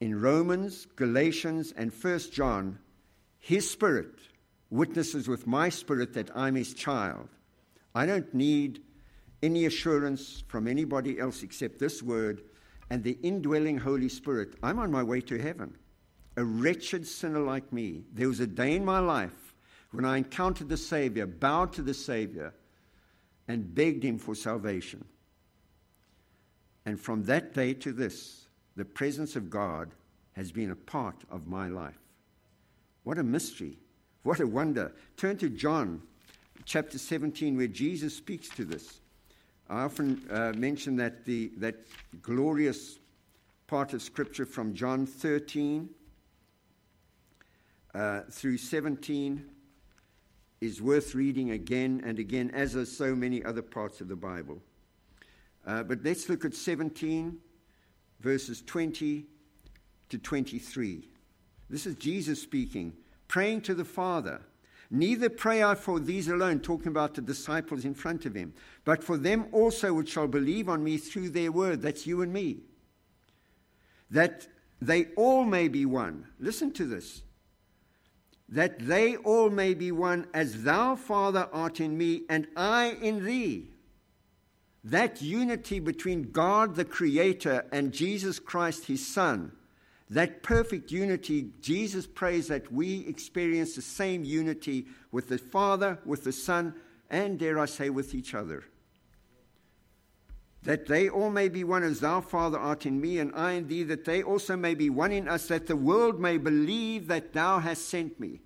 in 0.00 0.20
Romans, 0.20 0.86
Galatians, 0.94 1.72
and 1.74 1.90
1 1.90 2.18
John, 2.32 2.80
His 3.38 3.70
Spirit 3.70 4.12
witnesses 4.68 5.26
with 5.26 5.46
my 5.46 5.70
spirit 5.70 6.12
that 6.12 6.36
I'm 6.36 6.54
His 6.54 6.74
child. 6.74 7.30
I 7.94 8.04
don't 8.04 8.34
need 8.34 8.82
any 9.42 9.66
assurance 9.66 10.42
from 10.48 10.66
anybody 10.66 11.18
else 11.18 11.42
except 11.42 11.78
this 11.78 12.02
word 12.02 12.42
and 12.90 13.02
the 13.02 13.18
indwelling 13.22 13.78
Holy 13.78 14.08
Spirit. 14.08 14.54
I'm 14.62 14.78
on 14.78 14.90
my 14.90 15.02
way 15.02 15.20
to 15.22 15.38
heaven. 15.38 15.76
A 16.36 16.44
wretched 16.44 17.06
sinner 17.06 17.40
like 17.40 17.72
me. 17.72 18.04
There 18.12 18.28
was 18.28 18.40
a 18.40 18.46
day 18.46 18.74
in 18.74 18.84
my 18.84 18.98
life 18.98 19.54
when 19.90 20.04
I 20.04 20.18
encountered 20.18 20.68
the 20.68 20.76
Savior, 20.76 21.26
bowed 21.26 21.72
to 21.74 21.82
the 21.82 21.94
Savior, 21.94 22.54
and 23.46 23.74
begged 23.74 24.04
him 24.04 24.18
for 24.18 24.34
salvation. 24.34 25.04
And 26.84 27.00
from 27.00 27.24
that 27.24 27.54
day 27.54 27.74
to 27.74 27.92
this, 27.92 28.46
the 28.76 28.84
presence 28.84 29.36
of 29.36 29.50
God 29.50 29.90
has 30.32 30.52
been 30.52 30.70
a 30.70 30.76
part 30.76 31.16
of 31.30 31.46
my 31.46 31.68
life. 31.68 31.98
What 33.02 33.18
a 33.18 33.22
mystery. 33.22 33.78
What 34.22 34.40
a 34.40 34.46
wonder. 34.46 34.92
Turn 35.16 35.36
to 35.38 35.48
John 35.48 36.02
chapter 36.64 36.98
17, 36.98 37.56
where 37.56 37.66
Jesus 37.66 38.14
speaks 38.14 38.48
to 38.50 38.64
this. 38.64 39.00
I 39.70 39.82
often 39.82 40.22
uh, 40.30 40.52
mention 40.56 40.96
that, 40.96 41.24
the, 41.26 41.50
that 41.58 41.76
glorious 42.22 42.98
part 43.66 43.92
of 43.92 44.00
Scripture 44.00 44.46
from 44.46 44.72
John 44.72 45.04
13 45.04 45.90
uh, 47.94 48.20
through 48.30 48.56
17 48.56 49.44
is 50.62 50.80
worth 50.80 51.14
reading 51.14 51.50
again 51.50 52.02
and 52.04 52.18
again, 52.18 52.50
as 52.54 52.76
are 52.76 52.86
so 52.86 53.14
many 53.14 53.44
other 53.44 53.60
parts 53.60 54.00
of 54.00 54.08
the 54.08 54.16
Bible. 54.16 54.58
Uh, 55.66 55.82
but 55.82 56.02
let's 56.02 56.30
look 56.30 56.46
at 56.46 56.54
17, 56.54 57.36
verses 58.20 58.62
20 58.62 59.26
to 60.08 60.18
23. 60.18 61.08
This 61.68 61.84
is 61.84 61.94
Jesus 61.96 62.40
speaking, 62.40 62.94
praying 63.28 63.60
to 63.62 63.74
the 63.74 63.84
Father. 63.84 64.40
Neither 64.90 65.28
pray 65.28 65.62
I 65.62 65.74
for 65.74 66.00
these 66.00 66.28
alone, 66.28 66.60
talking 66.60 66.88
about 66.88 67.14
the 67.14 67.20
disciples 67.20 67.84
in 67.84 67.94
front 67.94 68.24
of 68.24 68.34
him, 68.34 68.54
but 68.84 69.04
for 69.04 69.18
them 69.18 69.46
also 69.52 69.92
which 69.92 70.10
shall 70.10 70.28
believe 70.28 70.68
on 70.68 70.82
me 70.82 70.96
through 70.96 71.30
their 71.30 71.52
word. 71.52 71.82
That's 71.82 72.06
you 72.06 72.22
and 72.22 72.32
me. 72.32 72.60
That 74.10 74.46
they 74.80 75.06
all 75.16 75.44
may 75.44 75.68
be 75.68 75.84
one. 75.84 76.26
Listen 76.38 76.72
to 76.72 76.86
this 76.86 77.22
that 78.48 78.78
they 78.78 79.16
all 79.16 79.50
may 79.50 79.74
be 79.74 79.92
one 79.92 80.26
as 80.32 80.62
thou, 80.62 80.96
Father, 80.96 81.48
art 81.52 81.80
in 81.80 81.98
me 81.98 82.22
and 82.30 82.46
I 82.56 82.96
in 83.02 83.24
thee. 83.24 83.68
That 84.82 85.20
unity 85.20 85.80
between 85.80 86.30
God 86.30 86.74
the 86.74 86.84
Creator 86.84 87.66
and 87.70 87.92
Jesus 87.92 88.38
Christ, 88.38 88.86
his 88.86 89.06
Son, 89.06 89.52
that 90.10 90.42
perfect 90.42 90.90
unity, 90.90 91.50
Jesus 91.60 92.06
prays 92.06 92.48
that 92.48 92.72
we 92.72 93.06
experience 93.06 93.74
the 93.74 93.82
same 93.82 94.24
unity 94.24 94.86
with 95.12 95.28
the 95.28 95.38
Father, 95.38 95.98
with 96.04 96.24
the 96.24 96.32
Son, 96.32 96.74
and 97.10 97.38
dare 97.38 97.58
I 97.58 97.66
say, 97.66 97.90
with 97.90 98.14
each 98.14 98.34
other. 98.34 98.64
That 100.62 100.86
they 100.86 101.08
all 101.08 101.30
may 101.30 101.48
be 101.48 101.62
one 101.62 101.82
as 101.82 102.00
thou, 102.00 102.20
Father, 102.20 102.58
art 102.58 102.86
in 102.86 103.00
me 103.00 103.18
and 103.18 103.32
I 103.34 103.52
in 103.52 103.68
thee, 103.68 103.82
that 103.84 104.04
they 104.04 104.22
also 104.22 104.56
may 104.56 104.74
be 104.74 104.90
one 104.90 105.12
in 105.12 105.28
us, 105.28 105.48
that 105.48 105.66
the 105.66 105.76
world 105.76 106.18
may 106.18 106.38
believe 106.38 107.06
that 107.08 107.32
thou 107.32 107.58
hast 107.58 107.88
sent 107.88 108.18
me. 108.18 108.40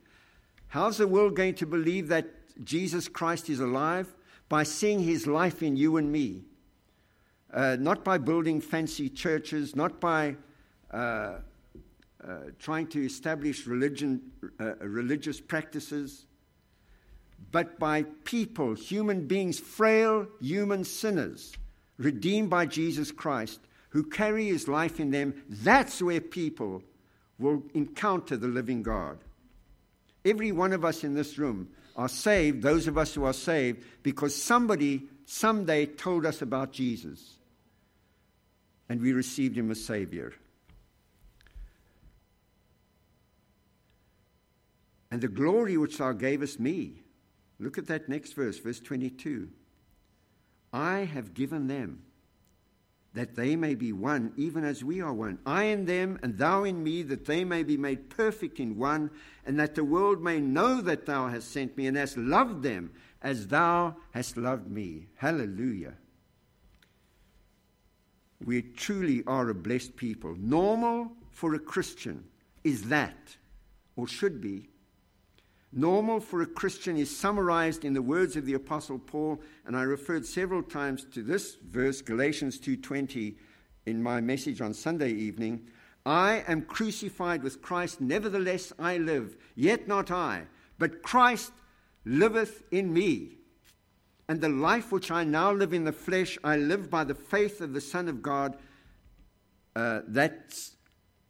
How's 0.69 0.99
the 0.99 1.09
world 1.09 1.37
going 1.37 1.55
to 1.57 1.67
believe 1.67 2.09
that 2.09 2.27
Jesus 2.65 3.09
Christ 3.09 3.49
is 3.49 3.61
alive? 3.61 4.15
By 4.49 4.65
seeing 4.65 5.01
his 5.01 5.27
life 5.27 5.63
in 5.63 5.77
you 5.77 5.97
and 5.97 6.11
me. 6.11 6.43
Uh, 7.53 7.77
not 7.79 8.05
by 8.05 8.19
building 8.19 8.61
fancy 8.61 9.09
churches, 9.09 9.77
not 9.77 10.01
by 10.01 10.37
uh, 10.91 11.39
trying 12.59 12.87
to 12.89 13.05
establish 13.05 13.67
religion, 13.67 14.21
uh, 14.61 14.77
religious 14.77 15.41
practices, 15.41 16.27
but 17.51 17.79
by 17.79 18.05
people, 18.25 18.75
human 18.75 19.27
beings, 19.27 19.59
frail 19.59 20.27
human 20.41 20.85
sinners, 20.85 21.53
redeemed 21.99 22.51
by 22.51 22.67
Jesus 22.67 23.11
Christ, 23.11 23.61
who 23.91 24.05
carry 24.05 24.47
his 24.47 24.69
life 24.69 25.01
in 25.01 25.11
them. 25.11 25.35
That's 25.49 26.01
where 26.01 26.21
people 26.21 26.83
will 27.39 27.63
encounter 27.75 28.37
the 28.37 28.49
living 28.49 28.83
God. 28.83 29.19
Every 30.25 30.53
one 30.53 30.73
of 30.73 30.85
us 30.85 31.03
in 31.05 31.15
this 31.15 31.37
room 31.37 31.69
are 31.97 32.09
saved, 32.09 32.63
those 32.63 32.87
of 32.87 32.97
us 32.97 33.15
who 33.15 33.25
are 33.25 33.33
saved, 33.33 33.85
because 34.03 34.41
somebody 34.41 35.09
someday 35.27 35.87
told 35.87 36.25
us 36.25 36.41
about 36.41 36.73
Jesus 36.73 37.37
and 38.89 39.01
we 39.01 39.13
received 39.13 39.57
him 39.57 39.71
as 39.71 39.83
Savior. 39.83 40.35
And 45.13 45.21
the 45.21 45.29
glory 45.29 45.77
which 45.77 45.99
thou 45.99 46.13
gavest 46.13 46.59
me, 46.59 47.03
look 47.61 47.77
at 47.77 47.87
that 47.89 48.09
next 48.09 48.33
verse, 48.33 48.59
verse 48.59 48.81
22. 48.81 49.51
I 50.73 51.01
have 51.01 51.35
given 51.35 51.67
them 51.67 52.05
that 53.13 53.37
they 53.37 53.55
may 53.55 53.75
be 53.75 53.93
one, 53.93 54.33
even 54.39 54.65
as 54.65 54.83
we 54.83 55.03
are 55.03 55.13
one. 55.13 55.39
I 55.45 55.65
in 55.65 55.85
them, 55.85 56.19
and 56.23 56.39
thou 56.39 56.65
in 56.65 56.83
me, 56.83 57.03
that 57.03 57.27
they 57.27 57.45
may 57.45 57.63
be 57.63 57.77
made 57.77 58.09
perfect 58.09 58.59
in 58.59 58.79
one, 58.79 59.11
and 59.45 59.61
that 59.61 59.75
the 59.75 59.85
world 59.85 60.23
may 60.23 60.41
know 60.41 60.81
that 60.81 61.05
thou 61.05 61.29
hast 61.29 61.53
sent 61.53 61.77
me 61.77 61.89
and 61.89 61.99
hast 61.99 62.17
loved 62.17 62.63
them 62.63 62.91
as 63.21 63.49
thou 63.49 63.95
hast 64.13 64.39
loved 64.39 64.71
me. 64.71 65.09
Hallelujah. 65.17 65.93
We 68.43 68.63
truly 68.63 69.25
are 69.27 69.51
a 69.51 69.55
blessed 69.55 69.95
people. 69.95 70.35
Normal 70.39 71.13
for 71.31 71.55
a 71.55 71.59
Christian 71.59 72.25
is 72.65 72.85
that, 72.85 73.37
or 73.95 74.09
should 74.09 74.41
be, 74.41 74.71
Normal 75.73 76.21
for 76.21 76.43
a 76.43 76.47
Christian 76.47 76.99
is 76.99 77.17
summarized 77.17 77.85
in 77.85 77.95
the 77.95 78.03
words 78.03 78.37
of 78.37 78.45
the 78.45 78.53
apostle 78.53 78.99
Paul, 78.99 79.41
and 79.65 79.75
I 79.75 79.83
referred 79.83 80.27
several 80.27 80.63
times 80.63 81.05
to 81.15 81.23
this 81.23 81.55
verse 81.55 82.03
Galatians 82.03 82.59
2:20 82.59 83.39
in 83.87 84.03
my 84.03 84.21
message 84.21 84.61
on 84.61 84.75
Sunday 84.75 85.13
evening. 85.13 85.67
I 86.05 86.45
am 86.47 86.63
crucified 86.63 87.43
with 87.43 87.63
Christ, 87.63 88.03
nevertheless 88.03 88.73
I 88.79 88.99
live, 88.99 89.39
yet 89.55 89.89
not 89.89 90.11
I, 90.11 90.47
but 90.79 91.03
Christ 91.03 91.53
liveth 92.05 92.65
in 92.71 92.93
me. 92.93 93.39
And 94.29 94.43
the 94.43 94.51
life 94.51 94.93
which 94.93 95.11
I 95.11 95.25
now 95.25 95.53
live 95.53 95.73
in 95.73 95.85
the 95.85 95.93
flesh, 95.93 96.39
I 96.45 96.57
live 96.57 96.91
by 96.91 97.05
the 97.05 97.15
faith 97.15 97.63
of 97.63 97.73
the 97.73 97.81
Son 97.81 98.09
of 98.09 98.21
God. 98.21 98.59
Uh, 99.75 100.01
that 100.09 100.55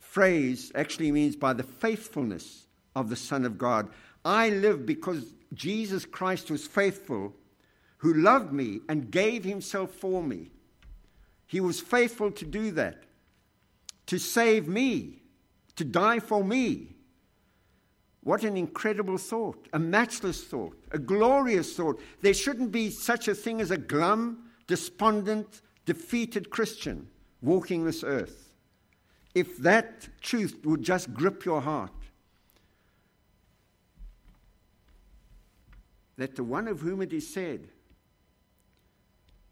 phrase 0.00 0.72
actually 0.74 1.12
means 1.12 1.36
by 1.36 1.52
the 1.52 1.62
faithfulness 1.62 2.66
of 2.94 3.08
the 3.08 3.16
Son 3.16 3.44
of 3.44 3.56
God. 3.56 3.88
I 4.24 4.50
live 4.50 4.86
because 4.86 5.34
Jesus 5.52 6.04
Christ 6.04 6.50
was 6.50 6.66
faithful, 6.66 7.34
who 7.98 8.14
loved 8.14 8.52
me 8.52 8.80
and 8.88 9.10
gave 9.10 9.44
himself 9.44 9.92
for 9.92 10.22
me. 10.22 10.50
He 11.46 11.60
was 11.60 11.80
faithful 11.80 12.30
to 12.32 12.44
do 12.44 12.70
that, 12.72 13.04
to 14.06 14.18
save 14.18 14.66
me, 14.66 15.22
to 15.76 15.84
die 15.84 16.18
for 16.18 16.42
me. 16.42 16.94
What 18.24 18.44
an 18.44 18.56
incredible 18.56 19.18
thought, 19.18 19.68
a 19.72 19.78
matchless 19.78 20.44
thought, 20.44 20.78
a 20.92 20.98
glorious 20.98 21.74
thought. 21.74 22.00
There 22.20 22.34
shouldn't 22.34 22.70
be 22.70 22.90
such 22.90 23.26
a 23.26 23.34
thing 23.34 23.60
as 23.60 23.70
a 23.70 23.76
glum, 23.76 24.50
despondent, 24.66 25.60
defeated 25.84 26.50
Christian 26.50 27.08
walking 27.40 27.84
this 27.84 28.04
earth. 28.04 28.54
If 29.34 29.58
that 29.58 30.08
truth 30.20 30.56
would 30.64 30.82
just 30.82 31.12
grip 31.12 31.44
your 31.44 31.60
heart, 31.60 31.90
that 36.16 36.36
the 36.36 36.44
one 36.44 36.68
of 36.68 36.80
whom 36.80 37.02
it 37.02 37.12
is 37.12 37.32
said, 37.32 37.68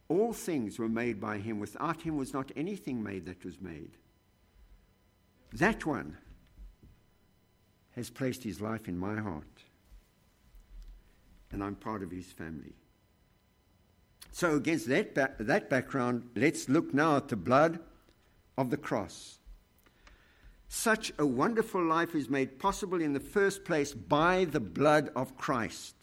all 0.09 0.33
things 0.33 0.79
were 0.79 0.89
made 0.89 1.21
by 1.21 1.39
him. 1.39 1.61
Without 1.61 2.03
him 2.03 2.17
was 2.17 2.33
not 2.33 2.51
anything 2.57 3.03
made 3.03 3.27
that 3.27 3.45
was 3.45 3.61
made. 3.61 3.93
That 5.53 5.87
one 5.87 6.17
has 7.93 8.11
placed 8.11 8.43
his 8.43 8.61
life 8.61 8.89
in 8.89 8.99
my 8.99 9.21
heart. 9.21 9.45
And 11.53 11.63
I'm 11.63 11.77
part 11.77 12.03
of 12.03 12.11
his 12.11 12.27
family. 12.27 12.75
So, 14.33 14.55
against 14.55 14.89
that, 14.89 15.15
ba- 15.15 15.35
that 15.41 15.71
background, 15.71 16.31
let's 16.37 16.69
look 16.69 16.95
now 16.95 17.17
at 17.17 17.29
the 17.29 17.37
blood 17.37 17.81
of 18.57 18.71
the 18.71 18.77
cross. 18.77 19.39
Such 20.69 21.13
a 21.19 21.27
wonderful 21.27 21.85
life 21.85 22.15
is 22.15 22.31
made 22.31 22.61
possible 22.61 23.01
in 23.01 23.13
the 23.13 23.21
first 23.21 23.65
place 23.65 23.93
by 23.93 24.45
the 24.45 24.61
blood 24.61 25.11
of 25.17 25.37
Christ. 25.37 25.95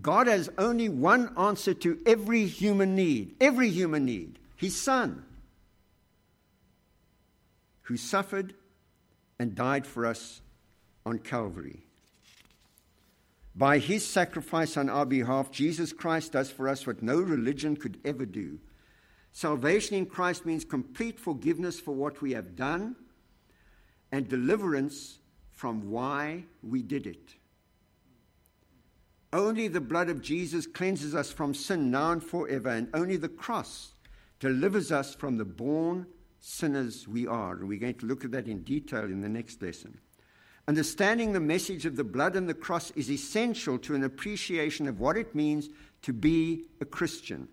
God 0.00 0.26
has 0.26 0.50
only 0.58 0.88
one 0.88 1.36
answer 1.36 1.74
to 1.74 1.98
every 2.06 2.46
human 2.46 2.94
need, 2.94 3.34
every 3.40 3.70
human 3.70 4.04
need 4.04 4.38
His 4.56 4.80
Son, 4.80 5.24
who 7.82 7.96
suffered 7.96 8.54
and 9.38 9.54
died 9.54 9.86
for 9.86 10.04
us 10.06 10.40
on 11.06 11.18
Calvary. 11.18 11.82
By 13.58 13.78
his 13.78 14.06
sacrifice 14.06 14.76
on 14.76 14.88
our 14.88 15.04
behalf, 15.04 15.50
Jesus 15.50 15.92
Christ 15.92 16.32
does 16.32 16.48
for 16.48 16.68
us 16.68 16.86
what 16.86 17.02
no 17.02 17.16
religion 17.16 17.74
could 17.76 17.98
ever 18.04 18.24
do. 18.24 18.60
Salvation 19.32 19.96
in 19.96 20.06
Christ 20.06 20.46
means 20.46 20.64
complete 20.64 21.18
forgiveness 21.18 21.80
for 21.80 21.92
what 21.92 22.22
we 22.22 22.32
have 22.32 22.54
done 22.54 22.94
and 24.12 24.28
deliverance 24.28 25.18
from 25.50 25.90
why 25.90 26.44
we 26.62 26.82
did 26.82 27.04
it. 27.04 27.34
Only 29.32 29.68
the 29.68 29.80
blood 29.80 30.08
of 30.08 30.22
Jesus 30.22 30.66
cleanses 30.66 31.14
us 31.14 31.30
from 31.30 31.52
sin 31.52 31.90
now 31.90 32.12
and 32.12 32.22
forever, 32.22 32.70
and 32.70 32.88
only 32.94 33.16
the 33.16 33.28
cross 33.28 33.92
delivers 34.40 34.90
us 34.90 35.14
from 35.14 35.36
the 35.36 35.44
born 35.44 36.06
sinners 36.40 37.06
we 37.06 37.26
are. 37.26 37.54
And 37.54 37.68
we're 37.68 37.78
going 37.78 37.94
to 37.94 38.06
look 38.06 38.24
at 38.24 38.30
that 38.32 38.46
in 38.46 38.62
detail 38.62 39.04
in 39.04 39.20
the 39.20 39.28
next 39.28 39.60
lesson. 39.60 39.98
Understanding 40.66 41.32
the 41.32 41.40
message 41.40 41.86
of 41.86 41.96
the 41.96 42.04
blood 42.04 42.36
and 42.36 42.48
the 42.48 42.54
cross 42.54 42.90
is 42.92 43.10
essential 43.10 43.78
to 43.78 43.94
an 43.94 44.04
appreciation 44.04 44.86
of 44.86 45.00
what 45.00 45.16
it 45.16 45.34
means 45.34 45.68
to 46.02 46.12
be 46.12 46.64
a 46.80 46.84
Christian. 46.84 47.48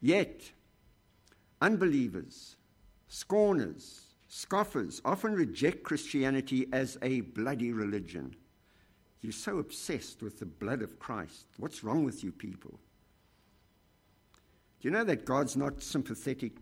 Yet, 0.00 0.50
unbelievers, 1.60 2.56
scorners, 3.08 4.00
scoffers 4.28 5.00
often 5.04 5.34
reject 5.34 5.84
Christianity 5.84 6.66
as 6.72 6.98
a 7.02 7.20
bloody 7.20 7.72
religion. 7.72 8.34
You're 9.22 9.32
so 9.32 9.58
obsessed 9.58 10.22
with 10.22 10.38
the 10.38 10.46
blood 10.46 10.82
of 10.82 10.98
Christ. 10.98 11.46
What's 11.56 11.84
wrong 11.84 12.04
with 12.04 12.22
you 12.24 12.32
people? 12.32 12.78
Do 14.80 14.88
you 14.88 14.90
know 14.90 15.04
that 15.04 15.24
God's 15.24 15.56
not 15.56 15.82
sympathetic 15.82 16.52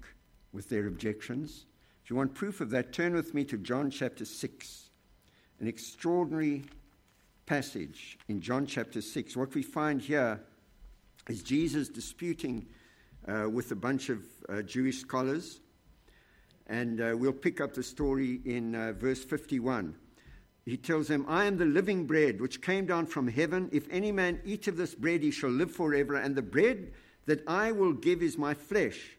with 0.53 0.69
their 0.69 0.87
objections? 0.87 1.65
If 2.05 2.11
you 2.11 2.17
want 2.17 2.35
proof 2.35 2.61
of 2.61 2.71
that, 2.71 2.93
turn 2.93 3.15
with 3.15 3.33
me 3.33 3.45
to 3.45 3.57
John 3.57 3.91
chapter 3.91 4.25
6 4.25 4.91
an 5.61 5.69
extraordinary 5.69 6.65
passage 7.47 8.19
in 8.29 8.41
John 8.41 8.67
chapter 8.67 9.03
6. 9.03 9.37
What 9.37 9.55
we 9.55 9.63
find 9.63 10.01
here 10.01 10.41
is 11.29 11.43
Jesus 11.43 11.89
disputing 11.89 12.67
uh, 13.29 13.49
with 13.51 13.71
a 13.71 13.75
bunch 13.75 14.09
of 14.09 14.25
uh, 14.49 14.63
Jewish 14.63 15.01
scholars. 15.01 15.61
And 16.67 17.01
uh, 17.01 17.15
we'll 17.17 17.33
pick 17.33 17.61
up 17.61 17.75
the 17.75 17.83
story 17.83 18.41
in 18.47 18.75
uh, 18.75 18.93
verse 18.93 19.23
51. 19.23 19.95
He 20.65 20.77
tells 20.77 21.09
them, 21.09 21.25
I 21.29 21.47
am 21.47 21.57
the 21.57 21.65
living 21.65 22.07
bread 22.07 22.41
which 22.41 22.63
came 22.63 22.87
down 22.87 23.07
from 23.07 23.29
heaven. 23.29 23.69
If 23.73 23.87
any 23.91 24.13
man 24.13 24.41
eat 24.45 24.69
of 24.69 24.77
this 24.77 24.95
bread, 24.95 25.23
he 25.23 25.31
shall 25.31 25.51
live 25.51 25.71
forever. 25.71 26.17
And 26.17 26.37
the 26.37 26.43
bread 26.43 26.93
that 27.27 27.43
I 27.47 27.73
will 27.73 27.93
give 27.93 28.23
is 28.23 28.39
my 28.39 28.55
flesh 28.55 29.17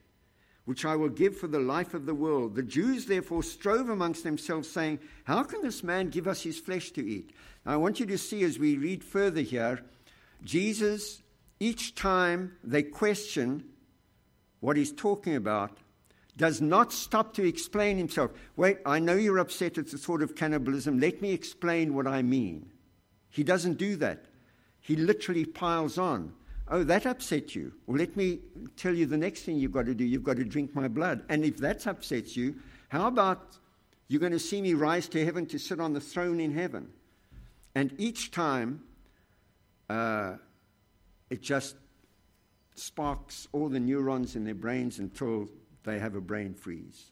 which 0.65 0.85
I 0.85 0.95
will 0.95 1.09
give 1.09 1.35
for 1.35 1.47
the 1.47 1.59
life 1.59 1.93
of 1.93 2.05
the 2.05 2.13
world. 2.13 2.55
The 2.55 2.63
Jews 2.63 3.05
therefore 3.05 3.43
strove 3.43 3.89
amongst 3.89 4.23
themselves, 4.23 4.69
saying, 4.69 4.99
How 5.23 5.43
can 5.43 5.61
this 5.61 5.83
man 5.83 6.09
give 6.09 6.27
us 6.27 6.43
his 6.43 6.59
flesh 6.59 6.91
to 6.91 7.05
eat? 7.05 7.31
Now, 7.65 7.73
I 7.73 7.77
want 7.77 7.99
you 7.99 8.05
to 8.05 8.17
see 8.17 8.43
as 8.43 8.59
we 8.59 8.77
read 8.77 9.03
further 9.03 9.41
here, 9.41 9.83
Jesus, 10.43 11.21
each 11.59 11.95
time 11.95 12.57
they 12.63 12.83
question 12.83 13.65
what 14.59 14.77
he's 14.77 14.91
talking 14.91 15.35
about, 15.35 15.77
does 16.37 16.61
not 16.61 16.93
stop 16.93 17.33
to 17.33 17.47
explain 17.47 17.97
himself. 17.97 18.31
Wait, 18.55 18.77
I 18.85 18.99
know 18.99 19.15
you're 19.15 19.37
upset 19.37 19.77
at 19.77 19.91
the 19.91 19.97
thought 19.97 20.21
of 20.21 20.35
cannibalism. 20.35 20.99
Let 20.99 21.21
me 21.21 21.31
explain 21.31 21.93
what 21.93 22.07
I 22.07 22.21
mean. 22.21 22.71
He 23.29 23.43
doesn't 23.43 23.77
do 23.77 23.95
that. 23.97 24.25
He 24.79 24.95
literally 24.95 25.45
piles 25.45 25.97
on. 25.97 26.33
Oh, 26.67 26.83
that 26.83 27.05
upset 27.05 27.53
you. 27.53 27.73
Well, 27.85 27.97
let 27.97 28.15
me 28.15 28.39
tell 28.77 28.95
you 28.95 29.05
the 29.05 29.17
next 29.17 29.43
thing 29.43 29.57
you've 29.57 29.73
got 29.73 29.85
to 29.85 29.93
do. 29.93 30.05
You've 30.05 30.23
got 30.23 30.37
to 30.37 30.45
drink 30.45 30.73
my 30.73 30.87
blood. 30.87 31.23
And 31.29 31.43
if 31.43 31.57
that 31.57 31.85
upsets 31.85 32.37
you, 32.37 32.55
how 32.89 33.07
about 33.07 33.57
you're 34.07 34.21
going 34.21 34.31
to 34.31 34.39
see 34.39 34.61
me 34.61 34.73
rise 34.73 35.07
to 35.09 35.23
heaven 35.23 35.45
to 35.47 35.59
sit 35.59 35.79
on 35.79 35.93
the 35.93 35.99
throne 35.99 36.39
in 36.39 36.53
heaven? 36.53 36.89
And 37.75 37.93
each 37.97 38.31
time, 38.31 38.83
uh, 39.89 40.35
it 41.29 41.41
just 41.41 41.75
sparks 42.75 43.47
all 43.51 43.69
the 43.69 43.79
neurons 43.79 44.35
in 44.35 44.43
their 44.45 44.55
brains 44.55 44.99
until 44.99 45.49
they 45.83 45.99
have 45.99 46.15
a 46.15 46.21
brain 46.21 46.53
freeze. 46.53 47.11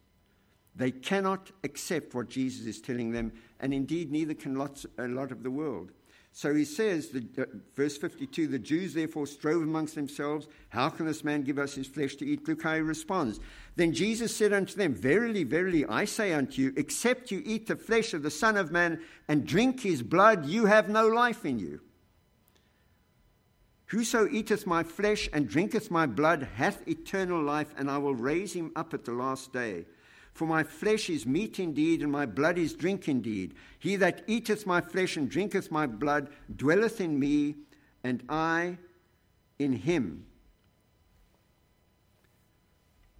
They 0.75 0.91
cannot 0.91 1.51
accept 1.63 2.13
what 2.13 2.29
Jesus 2.29 2.65
is 2.65 2.81
telling 2.81 3.11
them, 3.11 3.33
and 3.59 3.73
indeed, 3.73 4.11
neither 4.11 4.33
can 4.33 4.55
lots, 4.55 4.85
a 4.97 5.07
lot 5.07 5.31
of 5.31 5.43
the 5.43 5.51
world. 5.51 5.91
So 6.31 6.53
he 6.53 6.63
says, 6.63 7.11
uh, 7.37 7.43
verse 7.75 7.97
52, 7.97 8.47
the 8.47 8.59
Jews 8.59 8.93
therefore 8.93 9.25
strove 9.27 9.63
amongst 9.63 9.95
themselves, 9.95 10.47
How 10.69 10.89
can 10.89 11.05
this 11.05 11.23
man 11.23 11.41
give 11.41 11.57
us 11.57 11.73
his 11.73 11.87
flesh 11.87 12.15
to 12.17 12.25
eat? 12.25 12.47
Look 12.47 12.63
how 12.63 12.75
he 12.75 12.81
responds. 12.81 13.39
Then 13.75 13.93
Jesus 13.93 14.35
said 14.35 14.53
unto 14.53 14.75
them, 14.75 14.93
Verily, 14.93 15.43
verily, 15.43 15.85
I 15.87 16.05
say 16.05 16.33
unto 16.33 16.61
you, 16.61 16.73
except 16.77 17.31
you 17.31 17.41
eat 17.43 17.67
the 17.67 17.75
flesh 17.75 18.13
of 18.13 18.23
the 18.23 18.31
Son 18.31 18.57
of 18.57 18.71
Man 18.71 19.01
and 19.27 19.45
drink 19.45 19.81
his 19.81 20.03
blood, 20.03 20.45
you 20.45 20.67
have 20.67 20.87
no 20.87 21.07
life 21.07 21.45
in 21.45 21.59
you. 21.59 21.81
Whoso 23.89 24.27
eateth 24.29 24.67
my 24.67 24.83
flesh 24.83 25.27
and 25.33 25.49
drinketh 25.49 25.89
my 25.89 26.05
blood 26.05 26.47
hath 26.55 26.87
eternal 26.87 27.41
life, 27.41 27.73
and 27.75 27.89
I 27.89 27.97
will 27.97 28.13
raise 28.13 28.53
him 28.53 28.71
up 28.75 28.93
at 28.93 29.03
the 29.03 29.13
last 29.13 29.51
day. 29.51 29.85
For 30.31 30.45
my 30.45 30.63
flesh 30.63 31.09
is 31.09 31.25
meat 31.25 31.59
indeed, 31.59 32.03
and 32.03 32.11
my 32.11 32.27
blood 32.27 32.59
is 32.59 32.73
drink 32.73 33.07
indeed. 33.07 33.55
He 33.79 33.95
that 33.95 34.23
eateth 34.27 34.67
my 34.67 34.79
flesh 34.79 35.17
and 35.17 35.27
drinketh 35.27 35.71
my 35.71 35.87
blood 35.87 36.29
dwelleth 36.55 37.01
in 37.01 37.19
me, 37.19 37.55
and 38.03 38.23
I 38.29 38.77
in 39.57 39.73
him. 39.73 40.27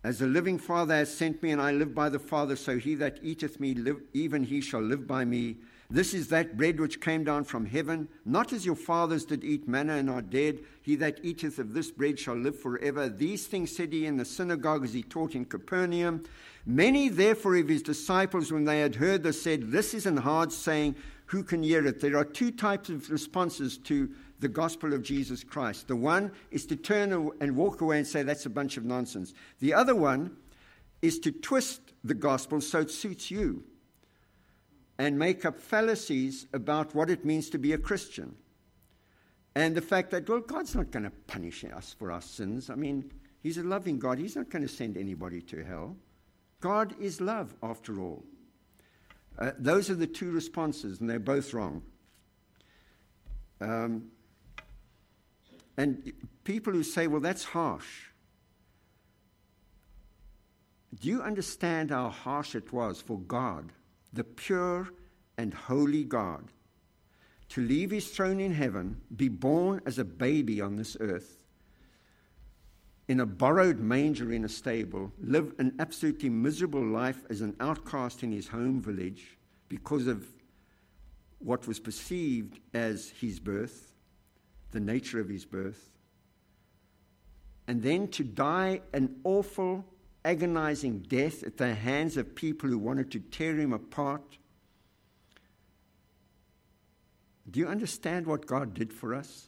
As 0.03 0.19
the 0.19 0.27
living 0.27 0.59
Father 0.59 0.93
has 0.93 1.11
sent 1.11 1.41
me, 1.41 1.49
and 1.49 1.59
I 1.59 1.71
live 1.71 1.95
by 1.95 2.09
the 2.09 2.19
Father, 2.19 2.55
so 2.55 2.77
he 2.77 2.93
that 2.93 3.17
eateth 3.23 3.59
me, 3.59 3.73
live, 3.73 4.01
even 4.13 4.43
he 4.43 4.61
shall 4.61 4.81
live 4.81 5.07
by 5.07 5.25
me. 5.25 5.57
This 5.91 6.13
is 6.13 6.27
that 6.27 6.55
bread 6.55 6.79
which 6.79 7.01
came 7.01 7.23
down 7.23 7.45
from 7.45 7.65
heaven, 7.65 8.09
not 8.23 8.53
as 8.53 8.63
your 8.63 8.75
fathers 8.75 9.25
did 9.25 9.43
eat 9.43 9.67
manna 9.67 9.95
and 9.95 10.07
are 10.07 10.21
dead. 10.21 10.59
He 10.83 10.95
that 10.97 11.19
eateth 11.23 11.57
of 11.57 11.73
this 11.73 11.89
bread 11.89 12.19
shall 12.19 12.35
live 12.35 12.59
forever. 12.59 13.09
These 13.09 13.47
things 13.47 13.75
said 13.75 13.91
he 13.91 14.05
in 14.05 14.17
the 14.17 14.25
synagogue 14.25 14.83
as 14.83 14.93
he 14.93 15.01
taught 15.01 15.33
in 15.33 15.45
Capernaum. 15.45 16.23
Many, 16.63 17.09
therefore, 17.09 17.55
of 17.55 17.69
his 17.69 17.81
disciples, 17.81 18.51
when 18.51 18.65
they 18.65 18.81
had 18.81 18.95
heard 18.95 19.23
this, 19.23 19.41
said, 19.41 19.71
This 19.71 19.95
is 19.95 20.05
an 20.05 20.17
hard 20.17 20.51
saying, 20.51 20.95
who 21.25 21.43
can 21.43 21.61
hear 21.61 21.85
it? 21.85 22.01
There 22.01 22.17
are 22.17 22.25
two 22.25 22.51
types 22.51 22.89
of 22.89 23.09
responses 23.09 23.77
to 23.79 24.09
the 24.39 24.47
gospel 24.47 24.93
of 24.93 25.03
Jesus 25.03 25.43
Christ. 25.43 25.87
The 25.87 25.95
one 25.95 26.31
is 26.49 26.65
to 26.67 26.75
turn 26.75 27.31
and 27.39 27.55
walk 27.55 27.81
away 27.81 27.97
and 27.97 28.07
say, 28.07 28.23
That's 28.23 28.45
a 28.45 28.49
bunch 28.49 28.77
of 28.77 28.85
nonsense. 28.85 29.33
The 29.59 29.73
other 29.73 29.95
one 29.95 30.37
is 31.01 31.19
to 31.19 31.31
twist 31.31 31.81
the 32.03 32.13
gospel 32.13 32.61
so 32.61 32.79
it 32.79 32.91
suits 32.91 33.31
you 33.31 33.63
and 34.99 35.17
make 35.17 35.45
up 35.45 35.57
fallacies 35.59 36.45
about 36.53 36.93
what 36.93 37.09
it 37.09 37.23
means 37.23 37.49
to 37.49 37.57
be 37.57 37.71
a 37.71 37.77
Christian. 37.77 38.35
And 39.55 39.73
the 39.73 39.81
fact 39.81 40.11
that, 40.11 40.29
well, 40.29 40.41
God's 40.41 40.75
not 40.75 40.91
going 40.91 41.03
to 41.03 41.09
punish 41.25 41.63
us 41.63 41.95
for 41.97 42.11
our 42.11 42.21
sins. 42.21 42.69
I 42.69 42.75
mean, 42.75 43.11
He's 43.41 43.57
a 43.57 43.63
loving 43.63 43.97
God. 43.97 44.19
He's 44.19 44.35
not 44.35 44.49
going 44.49 44.61
to 44.61 44.67
send 44.67 44.97
anybody 44.97 45.41
to 45.43 45.63
hell. 45.63 45.95
God 46.59 46.93
is 46.99 47.21
love, 47.21 47.55
after 47.63 48.01
all. 48.01 48.25
Uh, 49.37 49.51
those 49.57 49.89
are 49.89 49.95
the 49.95 50.05
two 50.05 50.31
responses, 50.31 50.99
and 50.99 51.09
they're 51.09 51.17
both 51.17 51.53
wrong. 51.53 51.81
Um, 53.61 54.11
and 55.77 56.11
people 56.43 56.73
who 56.73 56.83
say, 56.83 57.07
well, 57.07 57.21
that's 57.21 57.45
harsh. 57.45 58.09
Do 60.99 61.07
you 61.07 61.21
understand 61.21 61.91
how 61.91 62.09
harsh 62.09 62.55
it 62.55 62.73
was 62.73 62.99
for 62.99 63.17
God, 63.17 63.71
the 64.13 64.23
pure 64.23 64.89
and 65.37 65.53
holy 65.53 66.03
God, 66.03 66.51
to 67.49 67.61
leave 67.61 67.91
his 67.91 68.09
throne 68.09 68.39
in 68.39 68.53
heaven, 68.53 69.01
be 69.15 69.27
born 69.27 69.81
as 69.85 69.97
a 69.97 70.05
baby 70.05 70.61
on 70.61 70.75
this 70.75 70.95
earth, 70.99 71.37
in 73.07 73.19
a 73.19 73.25
borrowed 73.25 73.79
manger 73.79 74.31
in 74.31 74.45
a 74.45 74.49
stable, 74.49 75.11
live 75.19 75.53
an 75.57 75.75
absolutely 75.79 76.29
miserable 76.29 76.85
life 76.85 77.23
as 77.29 77.41
an 77.41 77.55
outcast 77.59 78.21
in 78.21 78.31
his 78.31 78.47
home 78.47 78.81
village 78.81 79.37
because 79.67 80.05
of 80.05 80.27
what 81.39 81.67
was 81.67 81.79
perceived 81.79 82.59
as 82.73 83.09
his 83.19 83.39
birth, 83.39 83.93
the 84.71 84.79
nature 84.79 85.19
of 85.19 85.29
his 85.29 85.45
birth, 85.45 85.89
and 87.67 87.81
then 87.81 88.07
to 88.09 88.23
die 88.23 88.81
an 88.93 89.15
awful, 89.23 89.85
agonizing 90.25 90.99
death 90.99 91.43
at 91.43 91.57
the 91.57 91.73
hands 91.73 92.17
of 92.17 92.35
people 92.35 92.69
who 92.69 92.77
wanted 92.77 93.11
to 93.11 93.19
tear 93.19 93.55
him 93.55 93.73
apart. 93.73 94.37
Do 97.49 97.59
you 97.59 97.67
understand 97.67 98.27
what 98.27 98.45
God 98.45 98.73
did 98.73 98.93
for 98.93 99.15
us? 99.15 99.47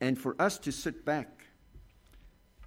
And 0.00 0.18
for 0.18 0.34
us 0.40 0.58
to 0.58 0.72
sit 0.72 1.04
back 1.04 1.44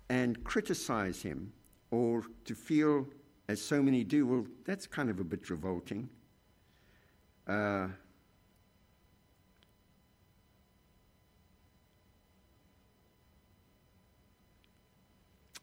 and 0.10 0.42
criticize 0.44 1.22
him 1.22 1.52
or 1.92 2.24
to 2.46 2.56
feel, 2.56 3.08
as 3.48 3.62
so 3.62 3.82
many 3.82 4.04
do, 4.04 4.26
well, 4.26 4.46
that's 4.66 4.88
kind 4.88 5.10
of 5.10 5.20
a 5.20 5.24
bit 5.24 5.50
revolting. 5.50 6.10
Uh, 7.48 7.88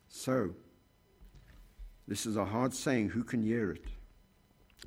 so, 0.08 0.54
this 2.08 2.26
is 2.26 2.36
a 2.36 2.44
hard 2.44 2.74
saying. 2.74 3.10
Who 3.10 3.24
can 3.24 3.42
hear 3.42 3.70
it? 3.70 3.84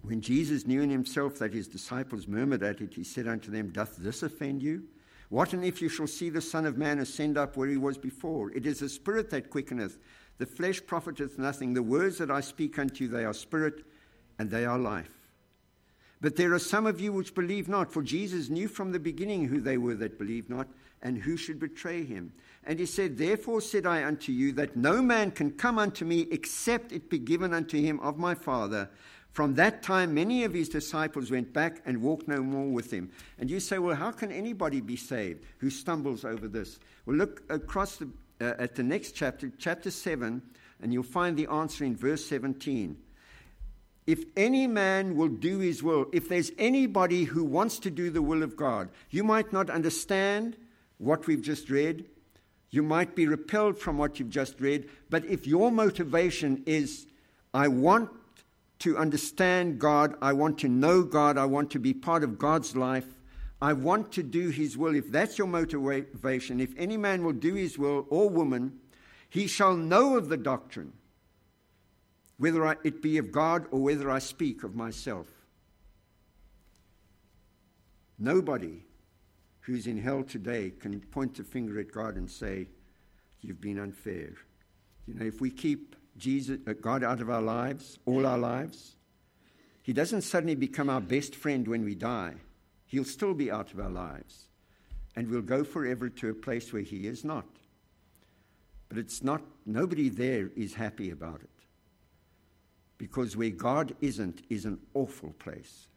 When 0.02 0.22
Jesus 0.22 0.68
knew 0.68 0.82
in 0.82 0.90
himself 0.90 1.40
that 1.40 1.54
his 1.54 1.68
disciples 1.68 2.28
murmured 2.28 2.64
at 2.64 2.82
it, 2.82 2.94
he 2.94 3.04
said 3.04 3.28
unto 3.28 3.50
them, 3.50 3.70
Doth 3.70 3.98
this 3.98 4.24
offend 4.24 4.62
you? 4.62 4.84
What 5.30 5.54
and 5.54 5.64
if 5.64 5.82
you 5.82 5.90
shall 5.90 6.08
see 6.08 6.30
the 6.30 6.42
Son 6.42 6.66
of 6.66 6.78
Man 6.78 7.00
ascend 7.00 7.38
up 7.38 7.58
where 7.58 7.68
he 7.68 7.78
was 7.78 7.98
before? 7.98 8.52
It 8.52 8.66
is 8.66 8.80
the 8.80 8.90
Spirit 8.90 9.30
that 9.32 9.50
quickeneth, 9.50 9.98
the 10.38 10.46
flesh 10.46 10.86
profiteth 10.86 11.40
nothing. 11.40 11.74
The 11.74 11.82
words 11.82 12.18
that 12.18 12.30
I 12.30 12.42
speak 12.42 12.78
unto 12.78 13.06
you, 13.06 13.10
they 13.10 13.26
are 13.26 13.34
spirit 13.34 13.86
and 14.38 14.50
they 14.50 14.66
are 14.66 14.78
life. 14.78 15.25
But 16.26 16.38
there 16.38 16.56
are 16.56 16.60
some 16.60 16.88
of 16.88 17.00
you 17.00 17.14
which 17.14 17.36
believe 17.36 17.68
not, 17.68 17.94
for 17.94 18.02
Jesus 18.02 18.50
knew 18.50 18.68
from 18.68 18.92
the 18.92 19.00
beginning 19.00 19.46
who 19.46 19.62
they 19.62 19.78
were 19.78 19.94
that 19.94 20.18
believed 20.18 20.50
not, 20.50 20.68
and 21.04 21.20
who 21.20 21.38
should 21.38 21.60
betray 21.60 22.04
him. 22.04 22.34
And 22.64 22.80
he 22.80 22.88
said, 22.88 23.16
Therefore 23.16 23.62
said 23.62 23.86
I 23.86 24.04
unto 24.04 24.32
you, 24.32 24.52
that 24.54 24.76
no 24.76 25.04
man 25.04 25.30
can 25.30 25.52
come 25.52 25.78
unto 25.78 26.04
me 26.04 26.28
except 26.32 26.92
it 26.92 27.12
be 27.12 27.20
given 27.20 27.54
unto 27.54 27.80
him 27.80 28.00
of 28.00 28.18
my 28.18 28.34
Father. 28.34 28.90
From 29.34 29.54
that 29.54 29.84
time, 29.84 30.16
many 30.16 30.44
of 30.44 30.56
his 30.56 30.68
disciples 30.68 31.30
went 31.30 31.54
back 31.54 31.84
and 31.86 32.02
walked 32.02 32.28
no 32.28 32.42
more 32.42 32.74
with 32.74 32.90
him. 32.90 33.12
And 33.38 33.48
you 33.48 33.60
say, 33.60 33.78
well, 33.78 33.96
how 33.96 34.10
can 34.10 34.32
anybody 34.32 34.82
be 34.82 34.96
saved 34.96 35.46
who 35.60 35.70
stumbles 35.70 36.26
over 36.26 36.48
this? 36.48 36.80
Well, 37.06 37.18
look 37.18 37.44
across 37.50 37.98
the, 37.98 38.10
uh, 38.42 38.54
at 38.58 38.74
the 38.74 38.82
next 38.82 39.12
chapter, 39.12 39.52
chapter 39.60 39.92
7, 39.92 40.42
and 40.82 40.92
you'll 40.92 41.04
find 41.04 41.38
the 41.38 41.46
answer 41.52 41.86
in 41.86 41.96
verse 41.96 42.26
17. 42.26 42.98
If 44.08 44.26
any 44.36 44.68
man 44.68 45.16
will 45.16 45.30
do 45.30 45.60
his 45.60 45.82
will, 45.82 46.06
if 46.14 46.30
there's 46.30 46.52
anybody 46.58 47.24
who 47.24 47.44
wants 47.44 47.80
to 47.80 47.90
do 47.90 48.10
the 48.10 48.22
will 48.22 48.44
of 48.44 48.56
God, 48.56 48.90
you 49.10 49.24
might 49.24 49.52
not 49.52 49.70
understand 49.70 50.58
what 50.98 51.26
we've 51.28 51.42
just 51.42 51.70
read. 51.70 52.06
You 52.70 52.84
might 52.84 53.16
be 53.16 53.28
repelled 53.28 53.80
from 53.80 53.98
what 53.98 54.20
you've 54.20 54.30
just 54.30 54.60
read. 54.60 54.90
But 55.10 55.26
if 55.26 55.48
your 55.48 55.72
motivation 55.72 56.64
is, 56.66 57.08
I 57.54 57.68
want 57.68 58.10
to 58.80 58.98
understand 58.98 59.80
God. 59.80 60.16
I 60.22 60.34
want 60.34 60.60
to 60.60 60.68
know 60.68 61.04
God. 61.04 61.38
I 61.38 61.46
want 61.46 61.72
to 61.72 61.80
be 61.80 61.94
part 61.94 62.24
of 62.24 62.38
God's 62.38 62.76
life. 62.76 63.08
I 63.62 63.74
want 63.74 64.12
to 64.14 64.24
do 64.24 64.50
His 64.50 64.78
will. 64.78 64.96
If 64.96 65.12
that's 65.12 65.38
your 65.38 65.48
motivation, 65.48 66.60
if 66.60 66.74
any 66.78 66.98
man 66.98 67.24
will 67.24 67.34
do 67.34 67.56
His 67.56 67.78
will, 67.78 68.06
or 68.10 68.30
woman, 68.30 68.80
he 69.36 69.48
shall 69.48 69.76
know 69.76 70.16
of 70.16 70.30
the 70.30 70.38
doctrine, 70.38 70.94
whether 72.38 72.66
I, 72.66 72.76
it 72.84 73.02
be 73.02 73.18
of 73.18 73.32
God 73.32 73.66
or 73.72 73.80
whether 73.80 74.10
I 74.12 74.20
speak 74.20 74.64
of 74.64 74.76
myself. 74.76 75.28
Nobody 78.18 78.86
who's 79.62 79.88
in 79.88 80.02
hell 80.02 80.24
today 80.24 80.72
can 80.80 81.00
point 81.00 81.40
a 81.40 81.44
finger 81.44 81.80
at 81.80 81.92
God 81.92 82.16
and 82.16 82.30
say, 82.30 82.68
You've 83.42 83.62
been 83.62 83.78
unfair. 83.78 84.34
You 85.06 85.14
know, 85.14 85.26
if 85.26 85.40
we 85.40 85.52
keep 85.52 85.96
Jesus, 86.18 86.60
uh, 86.68 86.74
God 86.74 87.04
out 87.04 87.22
of 87.22 87.30
our 87.30 87.42
lives, 87.42 88.00
all 88.06 88.26
our 88.26 88.38
lives. 88.38 88.96
He 89.84 89.94
doesn't 89.94 90.22
suddenly 90.22 90.56
become 90.56 90.90
our 90.90 91.02
best 91.02 91.36
friend 91.36 91.68
when 91.68 91.84
we 91.84 91.94
die. 91.94 92.34
He'll 92.88 93.04
still 93.04 93.34
be 93.34 93.52
out 93.52 93.72
of 93.72 93.80
our 93.80 93.90
lives. 93.90 94.48
And 95.16 95.30
we'll 95.30 95.42
go 95.42 95.64
forever 95.64 96.10
to 96.10 96.30
a 96.30 96.34
place 96.34 96.74
where 96.74 96.82
He 96.82 97.08
is 97.08 97.24
not. 97.24 97.46
But 98.90 98.98
it's 98.98 99.24
not, 99.24 99.42
nobody 99.66 100.10
there 100.10 100.50
is 100.56 100.74
happy 100.74 101.12
about 101.12 101.42
it. 101.42 101.50
Because 102.98 103.36
where 103.36 103.50
God 103.50 103.96
isn't 104.02 104.42
is 104.50 104.66
an 104.66 104.80
awful 104.94 105.34
place. 105.34 105.88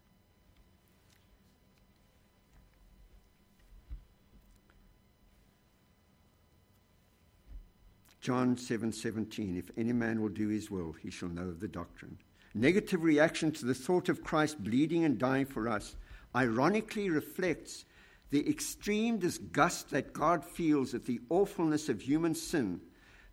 John 8.20 8.56
7:17 8.56 8.94
7, 9.32 9.56
If 9.56 9.70
any 9.76 9.92
man 9.92 10.20
will 10.20 10.28
do 10.28 10.48
his 10.48 10.70
will, 10.70 10.92
he 10.92 11.10
shall 11.10 11.28
know 11.28 11.48
of 11.48 11.60
the 11.60 11.68
doctrine. 11.68 12.18
Negative 12.54 13.02
reaction 13.02 13.52
to 13.52 13.64
the 13.64 13.74
thought 13.74 14.08
of 14.08 14.24
Christ 14.24 14.62
bleeding 14.62 15.04
and 15.04 15.18
dying 15.18 15.46
for 15.46 15.68
us 15.68 15.96
ironically 16.34 17.08
reflects 17.08 17.84
the 18.30 18.46
extreme 18.48 19.18
disgust 19.18 19.90
that 19.90 20.12
God 20.12 20.44
feels 20.44 20.94
at 20.94 21.06
the 21.06 21.20
awfulness 21.30 21.88
of 21.88 22.02
human 22.02 22.34
sin 22.34 22.80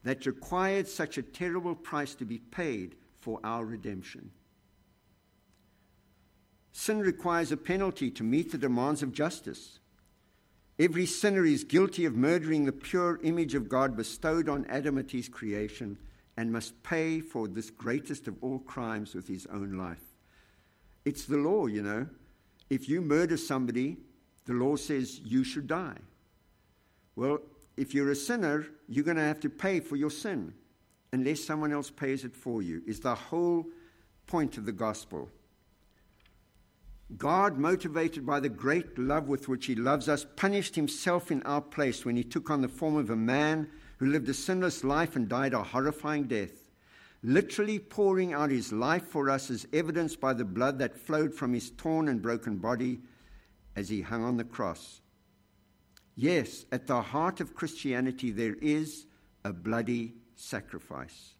that 0.04 0.25
required 0.25 0.88
such 0.88 1.17
a 1.17 1.23
terrible 1.23 1.75
price 1.75 2.15
to 2.15 2.25
be 2.25 2.38
paid 2.38 2.95
for 3.25 3.39
our 3.43 3.65
redemption. 3.65 4.29
Sin 6.71 6.99
requires 6.99 7.51
a 7.51 7.57
penalty 7.57 8.11
to 8.11 8.23
meet 8.23 8.51
the 8.51 8.57
demands 8.59 9.01
of 9.01 9.13
justice. 9.13 9.79
Every 10.77 11.07
sinner 11.07 11.43
is 11.43 11.63
guilty 11.63 12.05
of 12.05 12.15
murdering 12.15 12.65
the 12.65 12.71
pure 12.71 13.19
image 13.23 13.55
of 13.55 13.67
God 13.67 13.97
bestowed 13.97 14.47
on 14.47 14.67
Adam 14.69 14.99
at 14.99 15.09
his 15.09 15.27
creation 15.27 15.97
and 16.38 16.53
must 16.53 16.83
pay 16.83 17.19
for 17.19 17.47
this 17.47 17.71
greatest 17.71 18.27
of 18.27 18.35
all 18.41 18.59
crimes 18.59 19.15
with 19.15 19.27
his 19.27 19.47
own 19.47 19.71
life. 19.75 20.13
It's 21.03 21.25
the 21.25 21.38
law, 21.38 21.65
you 21.65 21.81
know. 21.81 22.05
If 22.69 22.88
you 22.88 23.01
murder 23.01 23.38
somebody, 23.38 23.97
the 24.45 24.53
law 24.53 24.75
says 24.75 25.19
you 25.19 25.43
should 25.43 25.65
die. 25.65 25.97
Well, 27.15 27.39
if 27.75 27.95
you're 27.95 28.11
a 28.11 28.15
sinner, 28.15 28.67
you're 28.88 29.03
going 29.03 29.17
to 29.17 29.23
have 29.23 29.39
to 29.39 29.49
pay 29.49 29.79
for 29.79 29.95
your 29.95 30.11
sin 30.11 30.53
unless 31.12 31.44
someone 31.44 31.72
else 31.72 31.89
pays 31.89 32.24
it 32.24 32.36
for 32.36 32.62
you, 32.62 32.82
is 32.86 33.00
the 33.00 33.15
whole 33.15 33.65
point 34.28 34.58
of 34.58 34.65
the 34.65 34.72
gospel. 34.72 35.30
God, 37.18 37.58
motivated 37.58 38.26
by 38.26 38.39
the 38.39 38.50
great 38.50 38.98
love 38.98 39.28
with 39.28 39.48
which 39.48 39.68
He 39.68 39.76
loves 39.76 40.10
us, 40.10 40.26
punished 40.36 40.76
Himself 40.76 41.32
in 41.32 41.44
our 41.44 41.62
place 41.62 42.04
when 42.04 42.15
He 42.15 42.24
took 42.24 42.50
on 42.50 42.62
the 42.62 42.68
form 42.68 42.96
of 42.96 43.10
a 43.10 43.15
man 43.15 43.70
who 43.98 44.08
lived 44.08 44.28
a 44.28 44.34
sinless 44.34 44.84
life 44.84 45.15
and 45.15 45.30
died 45.30 45.54
a 45.54 45.62
horrifying 45.62 46.24
death, 46.24 46.72
literally 47.22 47.78
pouring 47.78 48.34
out 48.34 48.50
His 48.50 48.74
life 48.74 49.06
for 49.06 49.30
us 49.30 49.52
as 49.52 49.68
evidenced 49.72 50.20
by 50.20 50.34
the 50.34 50.44
blood 50.44 50.80
that 50.80 50.98
flowed 50.98 51.34
from 51.34 51.54
His 51.54 51.70
torn 51.70 52.08
and 52.08 52.22
broken 52.22 52.58
body 52.58 53.00
as 53.76 53.89
He 53.89 54.02
hung 54.02 54.24
on 54.24 54.38
the 54.38 54.44
cross. 54.44 55.02
Yes, 56.15 56.65
at 56.72 56.88
the 56.88 57.02
heart 57.02 57.39
of 57.39 57.54
Christianity, 57.54 58.32
there 58.32 58.56
is 58.62 59.06
a 59.44 59.54
bloody 59.54 60.15
sacrifice. 60.36 61.34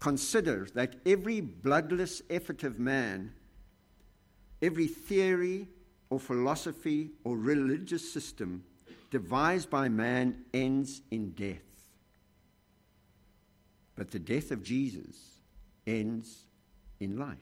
Consider 0.00 0.68
that 0.74 0.96
every 1.04 1.40
bloodless 1.40 2.22
effort 2.30 2.62
of 2.62 2.78
man 2.78 3.32
Every 4.60 4.88
theory 4.88 5.68
or 6.10 6.18
philosophy 6.18 7.10
or 7.24 7.36
religious 7.36 8.12
system 8.12 8.64
devised 9.10 9.70
by 9.70 9.88
man 9.88 10.44
ends 10.52 11.02
in 11.10 11.30
death. 11.30 11.62
But 13.94 14.10
the 14.10 14.18
death 14.18 14.50
of 14.50 14.62
Jesus 14.62 15.16
ends 15.86 16.44
in 17.00 17.16
life. 17.16 17.36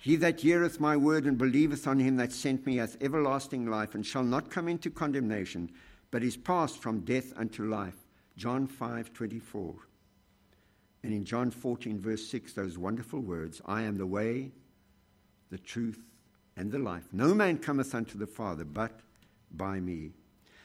He 0.00 0.16
that 0.16 0.40
heareth 0.40 0.78
my 0.78 0.96
word 0.96 1.26
and 1.26 1.36
believeth 1.36 1.86
on 1.86 1.98
him 1.98 2.16
that 2.16 2.32
sent 2.32 2.64
me 2.64 2.76
hath 2.76 2.96
everlasting 3.02 3.66
life, 3.66 3.94
and 3.96 4.06
shall 4.06 4.22
not 4.22 4.50
come 4.50 4.68
into 4.68 4.88
condemnation, 4.88 5.68
but 6.10 6.22
is 6.22 6.36
passed 6.36 6.78
from 6.78 7.00
death 7.00 7.32
unto 7.36 7.64
life. 7.64 7.96
John 8.36 8.66
5 8.66 9.12
24. 9.12 9.74
And 11.02 11.12
in 11.12 11.24
John 11.24 11.50
14, 11.50 12.00
verse 12.00 12.26
6, 12.26 12.52
those 12.54 12.76
wonderful 12.76 13.20
words 13.20 13.62
I 13.64 13.82
am 13.82 13.96
the 13.96 14.06
way, 14.06 14.50
the 15.50 15.58
truth, 15.58 16.00
and 16.56 16.72
the 16.72 16.78
life. 16.78 17.04
No 17.12 17.34
man 17.34 17.58
cometh 17.58 17.94
unto 17.94 18.18
the 18.18 18.26
Father 18.26 18.64
but 18.64 19.00
by 19.52 19.78
me. 19.78 20.10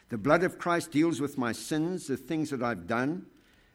The 0.09 0.17
blood 0.17 0.43
of 0.43 0.57
Christ 0.57 0.91
deals 0.91 1.21
with 1.21 1.37
my 1.37 1.51
sins, 1.51 2.07
the 2.07 2.17
things 2.17 2.49
that 2.49 2.63
I've 2.63 2.87
done, 2.87 3.27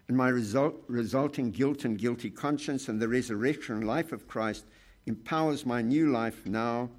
and 0.09 0.17
my 0.17 0.29
result, 0.29 0.75
resulting 0.87 1.51
guilt 1.51 1.85
and 1.85 1.99
guilty 1.99 2.31
conscience, 2.31 2.89
and 2.89 3.01
the 3.01 3.09
resurrection 3.09 3.77
and 3.77 3.87
life 3.87 4.13
of 4.13 4.29
Christ 4.29 4.65
empowers 5.07 5.65
my 5.65 5.83
new 5.83 6.11
life 6.11 6.45
now 6.47 6.91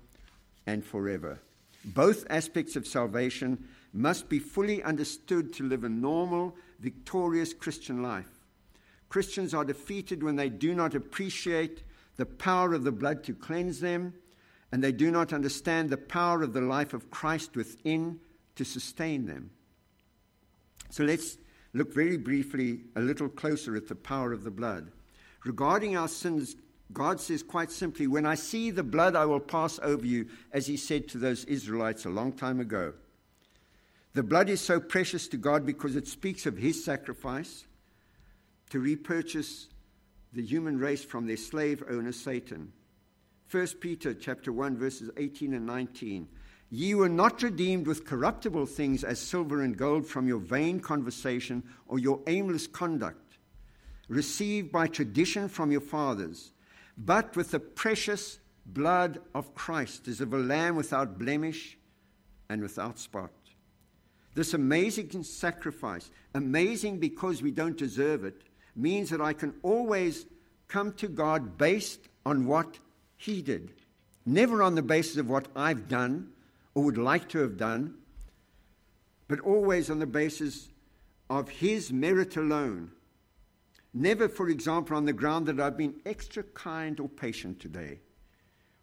and 0.65 0.83
forever. 0.83 1.39
Both 1.85 2.25
aspects 2.29 2.75
of 2.75 2.87
salvation 2.87 3.67
must 3.97 4.29
be 4.29 4.37
fully 4.37 4.83
understood 4.83 5.51
to 5.53 5.67
live 5.67 5.83
a 5.83 5.89
normal, 5.89 6.55
victorious 6.79 7.53
Christian 7.53 8.03
life. 8.03 8.29
Christians 9.09 9.53
are 9.53 9.65
defeated 9.65 10.21
when 10.21 10.35
they 10.35 10.49
do 10.49 10.75
not 10.75 10.93
appreciate 10.93 11.81
the 12.15 12.25
power 12.25 12.73
of 12.73 12.83
the 12.83 12.91
blood 12.91 13.23
to 13.23 13.33
cleanse 13.33 13.79
them, 13.79 14.13
and 14.71 14.83
they 14.83 14.91
do 14.91 15.09
not 15.09 15.33
understand 15.33 15.89
the 15.89 15.97
power 15.97 16.43
of 16.43 16.53
the 16.53 16.61
life 16.61 16.93
of 16.93 17.09
Christ 17.09 17.55
within 17.55 18.19
to 18.55 18.63
sustain 18.63 19.25
them. 19.25 19.49
So 20.91 21.03
let's 21.03 21.37
look 21.73 21.93
very 21.93 22.17
briefly 22.17 22.81
a 22.95 23.01
little 23.01 23.29
closer 23.29 23.75
at 23.75 23.87
the 23.87 23.95
power 23.95 24.31
of 24.31 24.43
the 24.43 24.51
blood. 24.51 24.91
Regarding 25.43 25.97
our 25.97 26.07
sins, 26.07 26.55
God 26.93 27.19
says 27.19 27.41
quite 27.41 27.71
simply, 27.71 28.05
When 28.05 28.25
I 28.25 28.35
see 28.35 28.69
the 28.69 28.83
blood, 28.83 29.15
I 29.15 29.25
will 29.25 29.39
pass 29.39 29.79
over 29.81 30.05
you, 30.05 30.27
as 30.51 30.67
he 30.67 30.77
said 30.77 31.07
to 31.09 31.17
those 31.17 31.45
Israelites 31.45 32.05
a 32.05 32.09
long 32.09 32.31
time 32.31 32.59
ago. 32.59 32.93
The 34.17 34.23
blood 34.23 34.49
is 34.49 34.61
so 34.61 34.79
precious 34.79 35.27
to 35.27 35.37
God 35.37 35.63
because 35.63 35.95
it 35.95 36.07
speaks 36.07 36.47
of 36.47 36.57
his 36.57 36.83
sacrifice 36.83 37.67
to 38.71 38.79
repurchase 38.79 39.67
the 40.33 40.41
human 40.43 40.79
race 40.79 41.03
from 41.03 41.27
their 41.27 41.37
slave 41.37 41.83
owner 41.87 42.11
Satan. 42.11 42.73
1 43.51 43.67
Peter 43.79 44.15
chapter 44.15 44.51
1 44.51 44.75
verses 44.75 45.11
18 45.17 45.53
and 45.53 45.67
19. 45.67 46.27
Ye 46.71 46.95
were 46.95 47.09
not 47.09 47.43
redeemed 47.43 47.85
with 47.85 48.07
corruptible 48.07 48.65
things 48.65 49.03
as 49.03 49.19
silver 49.19 49.61
and 49.61 49.77
gold 49.77 50.07
from 50.07 50.27
your 50.27 50.39
vain 50.39 50.79
conversation 50.79 51.61
or 51.85 51.99
your 51.99 52.19
aimless 52.25 52.65
conduct, 52.65 53.37
received 54.07 54.71
by 54.71 54.87
tradition 54.87 55.47
from 55.47 55.71
your 55.71 55.79
fathers, 55.79 56.53
but 56.97 57.35
with 57.35 57.51
the 57.51 57.59
precious 57.59 58.39
blood 58.65 59.21
of 59.35 59.53
Christ, 59.53 60.07
as 60.07 60.21
of 60.21 60.33
a 60.33 60.39
lamb 60.39 60.75
without 60.75 61.19
blemish 61.19 61.77
and 62.49 62.63
without 62.63 62.97
spot. 62.97 63.29
This 64.37 64.53
amazing 64.53 65.23
sacrifice, 65.23 66.11
amazing 66.35 66.99
because 66.99 67.41
we 67.41 67.49
don't 67.49 67.75
deserve 67.75 68.23
it, 68.23 68.43
means 68.75 69.09
that 69.09 69.19
I 69.19 69.33
can 69.33 69.55
always 69.63 70.27
come 70.67 70.93
to 70.97 71.07
God 71.07 71.57
based 71.57 72.01
on 72.23 72.45
what 72.45 72.77
He 73.15 73.41
did, 73.41 73.73
never 74.27 74.61
on 74.61 74.75
the 74.75 74.83
basis 74.83 75.17
of 75.17 75.27
what 75.27 75.47
I've 75.55 75.87
done 75.87 76.33
or 76.75 76.83
would 76.83 76.99
like 76.99 77.27
to 77.29 77.39
have 77.39 77.57
done, 77.57 77.95
but 79.27 79.39
always 79.39 79.89
on 79.89 79.97
the 79.97 80.05
basis 80.05 80.69
of 81.31 81.49
His 81.49 81.91
merit 81.91 82.37
alone. 82.37 82.91
Never, 83.91 84.29
for 84.29 84.49
example, 84.49 84.97
on 84.97 85.05
the 85.05 85.13
ground 85.13 85.47
that 85.47 85.59
I've 85.59 85.77
been 85.77 85.95
extra 86.05 86.43
kind 86.43 86.99
or 86.99 87.09
patient 87.09 87.59
today, 87.59 88.01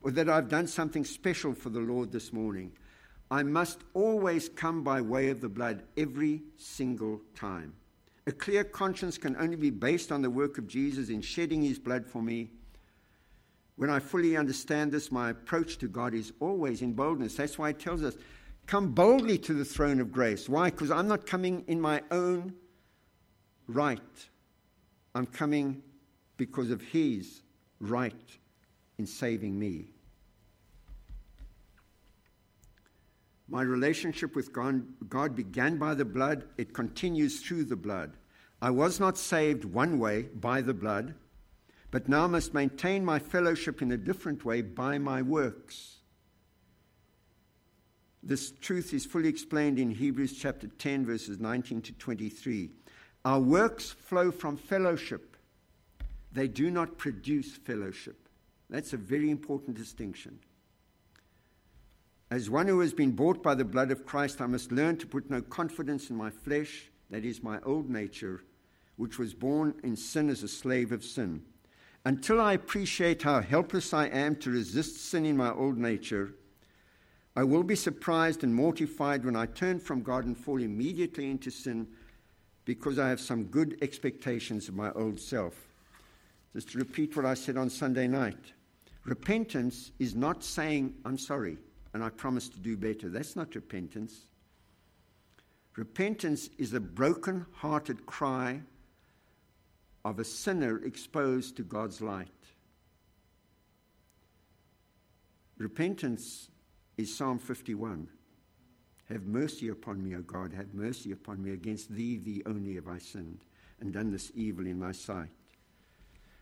or 0.02 0.10
that 0.10 0.28
I've 0.28 0.48
done 0.48 0.66
something 0.66 1.04
special 1.04 1.54
for 1.54 1.68
the 1.70 1.78
Lord 1.78 2.10
this 2.10 2.32
morning. 2.32 2.72
I 3.34 3.42
must 3.42 3.80
always 3.94 4.48
come 4.48 4.84
by 4.84 5.00
way 5.00 5.28
of 5.28 5.40
the 5.40 5.48
blood 5.48 5.82
every 5.96 6.44
single 6.56 7.20
time. 7.34 7.74
A 8.28 8.32
clear 8.32 8.62
conscience 8.62 9.18
can 9.18 9.34
only 9.38 9.56
be 9.56 9.70
based 9.70 10.12
on 10.12 10.22
the 10.22 10.30
work 10.30 10.56
of 10.56 10.68
Jesus 10.68 11.08
in 11.08 11.20
shedding 11.20 11.60
his 11.60 11.80
blood 11.80 12.06
for 12.06 12.22
me. 12.22 12.52
When 13.74 13.90
I 13.90 13.98
fully 13.98 14.36
understand 14.36 14.92
this, 14.92 15.10
my 15.10 15.30
approach 15.30 15.78
to 15.78 15.88
God 15.88 16.14
is 16.14 16.32
always 16.38 16.80
in 16.80 16.92
boldness. 16.92 17.34
That's 17.34 17.58
why 17.58 17.70
it 17.70 17.80
tells 17.80 18.04
us, 18.04 18.14
come 18.68 18.92
boldly 18.92 19.38
to 19.38 19.52
the 19.52 19.64
throne 19.64 20.00
of 20.00 20.12
grace. 20.12 20.48
Why? 20.48 20.70
Because 20.70 20.92
I'm 20.92 21.08
not 21.08 21.26
coming 21.26 21.64
in 21.66 21.80
my 21.80 22.02
own 22.12 22.54
right. 23.66 24.28
I'm 25.16 25.26
coming 25.26 25.82
because 26.36 26.70
of 26.70 26.80
his 26.80 27.42
right 27.80 28.38
in 28.98 29.06
saving 29.06 29.58
me. 29.58 29.93
My 33.48 33.62
relationship 33.62 34.34
with 34.34 34.52
God, 34.52 34.84
God, 35.08 35.36
began 35.36 35.76
by 35.76 35.94
the 35.94 36.04
blood, 36.04 36.44
it 36.56 36.72
continues 36.72 37.40
through 37.40 37.64
the 37.64 37.76
blood. 37.76 38.16
I 38.62 38.70
was 38.70 38.98
not 38.98 39.18
saved 39.18 39.64
one 39.64 39.98
way 39.98 40.22
by 40.22 40.62
the 40.62 40.72
blood, 40.72 41.14
but 41.90 42.08
now 42.08 42.26
must 42.26 42.54
maintain 42.54 43.04
my 43.04 43.18
fellowship 43.18 43.82
in 43.82 43.92
a 43.92 43.96
different 43.96 44.44
way 44.44 44.62
by 44.62 44.98
my 44.98 45.20
works. 45.20 45.98
This 48.22 48.52
truth 48.52 48.94
is 48.94 49.04
fully 49.04 49.28
explained 49.28 49.78
in 49.78 49.90
Hebrews 49.90 50.38
chapter 50.38 50.66
10, 50.66 51.04
verses 51.04 51.38
19 51.38 51.82
to 51.82 51.92
23. 51.92 52.70
Our 53.26 53.40
works 53.40 53.90
flow 53.90 54.30
from 54.30 54.56
fellowship, 54.56 55.36
they 56.32 56.48
do 56.48 56.70
not 56.70 56.96
produce 56.96 57.54
fellowship. 57.54 58.28
That's 58.70 58.94
a 58.94 58.96
very 58.96 59.30
important 59.30 59.76
distinction. 59.76 60.38
As 62.34 62.50
one 62.50 62.66
who 62.66 62.80
has 62.80 62.92
been 62.92 63.12
bought 63.12 63.44
by 63.44 63.54
the 63.54 63.64
blood 63.64 63.92
of 63.92 64.04
Christ, 64.04 64.40
I 64.40 64.46
must 64.46 64.72
learn 64.72 64.96
to 64.96 65.06
put 65.06 65.30
no 65.30 65.40
confidence 65.40 66.10
in 66.10 66.16
my 66.16 66.30
flesh, 66.30 66.90
that 67.10 67.24
is, 67.24 67.44
my 67.44 67.60
old 67.62 67.88
nature, 67.88 68.42
which 68.96 69.20
was 69.20 69.32
born 69.32 69.72
in 69.84 69.94
sin 69.94 70.28
as 70.28 70.42
a 70.42 70.48
slave 70.48 70.90
of 70.90 71.04
sin. 71.04 71.44
Until 72.04 72.40
I 72.40 72.54
appreciate 72.54 73.22
how 73.22 73.40
helpless 73.40 73.94
I 73.94 74.06
am 74.06 74.34
to 74.40 74.50
resist 74.50 74.96
sin 74.96 75.26
in 75.26 75.36
my 75.36 75.52
old 75.52 75.78
nature, 75.78 76.34
I 77.36 77.44
will 77.44 77.62
be 77.62 77.76
surprised 77.76 78.42
and 78.42 78.52
mortified 78.52 79.24
when 79.24 79.36
I 79.36 79.46
turn 79.46 79.78
from 79.78 80.02
God 80.02 80.24
and 80.24 80.36
fall 80.36 80.60
immediately 80.60 81.30
into 81.30 81.52
sin 81.52 81.86
because 82.64 82.98
I 82.98 83.10
have 83.10 83.20
some 83.20 83.44
good 83.44 83.78
expectations 83.80 84.68
of 84.68 84.74
my 84.74 84.90
old 84.94 85.20
self. 85.20 85.54
Just 86.52 86.70
to 86.70 86.78
repeat 86.78 87.14
what 87.14 87.26
I 87.26 87.34
said 87.34 87.56
on 87.56 87.70
Sunday 87.70 88.08
night 88.08 88.52
repentance 89.04 89.92
is 90.00 90.16
not 90.16 90.42
saying, 90.42 90.94
I'm 91.04 91.16
sorry 91.16 91.58
and 91.94 92.02
I 92.02 92.10
promise 92.10 92.48
to 92.50 92.58
do 92.58 92.76
better. 92.76 93.08
That's 93.08 93.36
not 93.36 93.54
repentance. 93.54 94.26
Repentance 95.76 96.50
is 96.58 96.74
a 96.74 96.80
broken 96.80 97.46
hearted 97.52 98.04
cry 98.04 98.60
of 100.04 100.18
a 100.18 100.24
sinner 100.24 100.84
exposed 100.84 101.56
to 101.56 101.62
God's 101.62 102.00
light. 102.00 102.28
Repentance 105.56 106.50
is 106.98 107.16
Psalm 107.16 107.38
51. 107.38 108.08
Have 109.08 109.22
mercy 109.22 109.68
upon 109.68 110.02
me, 110.02 110.16
O 110.16 110.22
God, 110.22 110.52
have 110.52 110.74
mercy 110.74 111.12
upon 111.12 111.42
me. 111.42 111.52
Against 111.52 111.90
thee, 111.90 112.16
thee 112.16 112.42
only 112.44 112.74
have 112.74 112.88
I 112.88 112.98
sinned, 112.98 113.44
and 113.80 113.92
done 113.92 114.10
this 114.10 114.32
evil 114.34 114.66
in 114.66 114.80
thy 114.80 114.92
sight. 114.92 115.30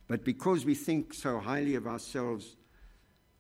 But 0.09 0.25
because 0.25 0.65
we 0.65 0.75
think 0.75 1.13
so 1.13 1.41
highly 1.41 1.75
of 1.75 1.87
ourselves, 1.87 2.57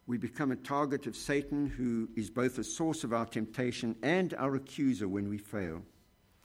we 0.06 0.18
become 0.18 0.50
a 0.50 0.56
target 0.56 1.06
of 1.06 1.16
Satan, 1.16 1.66
who 1.66 2.08
is 2.16 2.30
both 2.30 2.58
a 2.58 2.64
source 2.64 3.04
of 3.04 3.12
our 3.12 3.26
temptation 3.26 3.96
and 4.02 4.34
our 4.34 4.56
accuser 4.56 5.06
when 5.08 5.28
we 5.28 5.38
fail. 5.38 5.82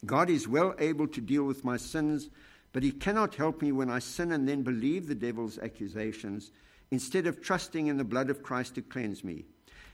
God 0.06 0.30
is 0.30 0.48
well 0.48 0.76
able 0.78 1.08
to 1.08 1.22
deal 1.22 1.44
with 1.44 1.66
my 1.66 1.78
sins, 1.78 2.30
but 2.72 2.84
He 2.84 2.92
cannot 2.92 3.36
help 3.36 3.62
me 3.62 3.72
when 3.72 3.90
I 3.90 4.00
sin 4.00 4.32
and 4.32 4.48
then 4.48 4.62
believe 4.62 5.08
the 5.08 5.16
devil's 5.16 5.58
accusations 5.58 6.52
instead 6.92 7.26
of 7.26 7.42
trusting 7.42 7.88
in 7.88 7.98
the 7.98 8.04
blood 8.04 8.30
of 8.30 8.44
Christ 8.44 8.76
to 8.76 8.82
cleanse 8.82 9.24
me. 9.24 9.46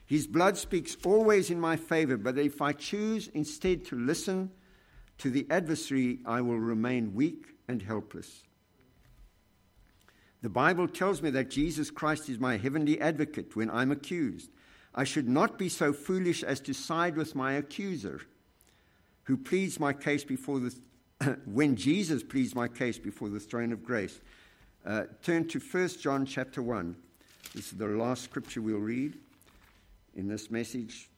His 0.05 0.27
blood 0.27 0.57
speaks 0.57 0.97
always 1.05 1.49
in 1.49 1.59
my 1.59 1.77
favor, 1.77 2.17
but 2.17 2.37
if 2.37 2.61
I 2.61 2.73
choose 2.73 3.29
instead 3.29 3.85
to 3.85 3.95
listen 3.95 4.51
to 5.19 5.29
the 5.29 5.47
adversary, 5.49 6.19
I 6.25 6.41
will 6.41 6.59
remain 6.59 7.13
weak 7.13 7.55
and 7.67 7.81
helpless. 7.81 8.43
The 10.43 10.49
Bible 10.49 10.89
tells 10.89 11.21
me 11.21 11.29
that 11.29 11.49
Jesus 11.49 11.89
Christ 11.89 12.27
is 12.27 12.37
my 12.37 12.57
heavenly 12.57 12.99
advocate 12.99 13.55
when 13.55 13.69
I'm 13.69 13.93
accused. 13.93 14.49
I 14.93 15.05
should 15.05 15.29
not 15.29 15.57
be 15.57 15.69
so 15.69 15.93
foolish 15.93 16.43
as 16.43 16.59
to 16.61 16.73
side 16.73 17.15
with 17.15 17.33
my 17.33 17.53
accuser, 17.53 18.19
who 19.23 19.37
pleads 19.37 19.79
my 19.79 19.93
case 19.93 20.25
before 20.25 20.59
the 20.59 20.75
when 21.45 21.77
Jesus 21.77 22.23
pleads 22.23 22.53
my 22.55 22.67
case 22.67 22.99
before 22.99 23.29
the 23.29 23.39
throne 23.39 23.71
of 23.71 23.85
grace. 23.85 24.19
Uh, 24.85 25.03
turn 25.23 25.47
to 25.47 25.59
1 25.59 25.87
John 26.01 26.25
chapter 26.25 26.61
1. 26.61 26.93
This 27.55 27.71
is 27.71 27.77
the 27.77 27.87
last 27.87 28.23
scripture 28.23 28.61
we'll 28.61 28.79
read 28.79 29.17
in 30.13 30.27
this 30.27 30.51
message, 30.51 31.09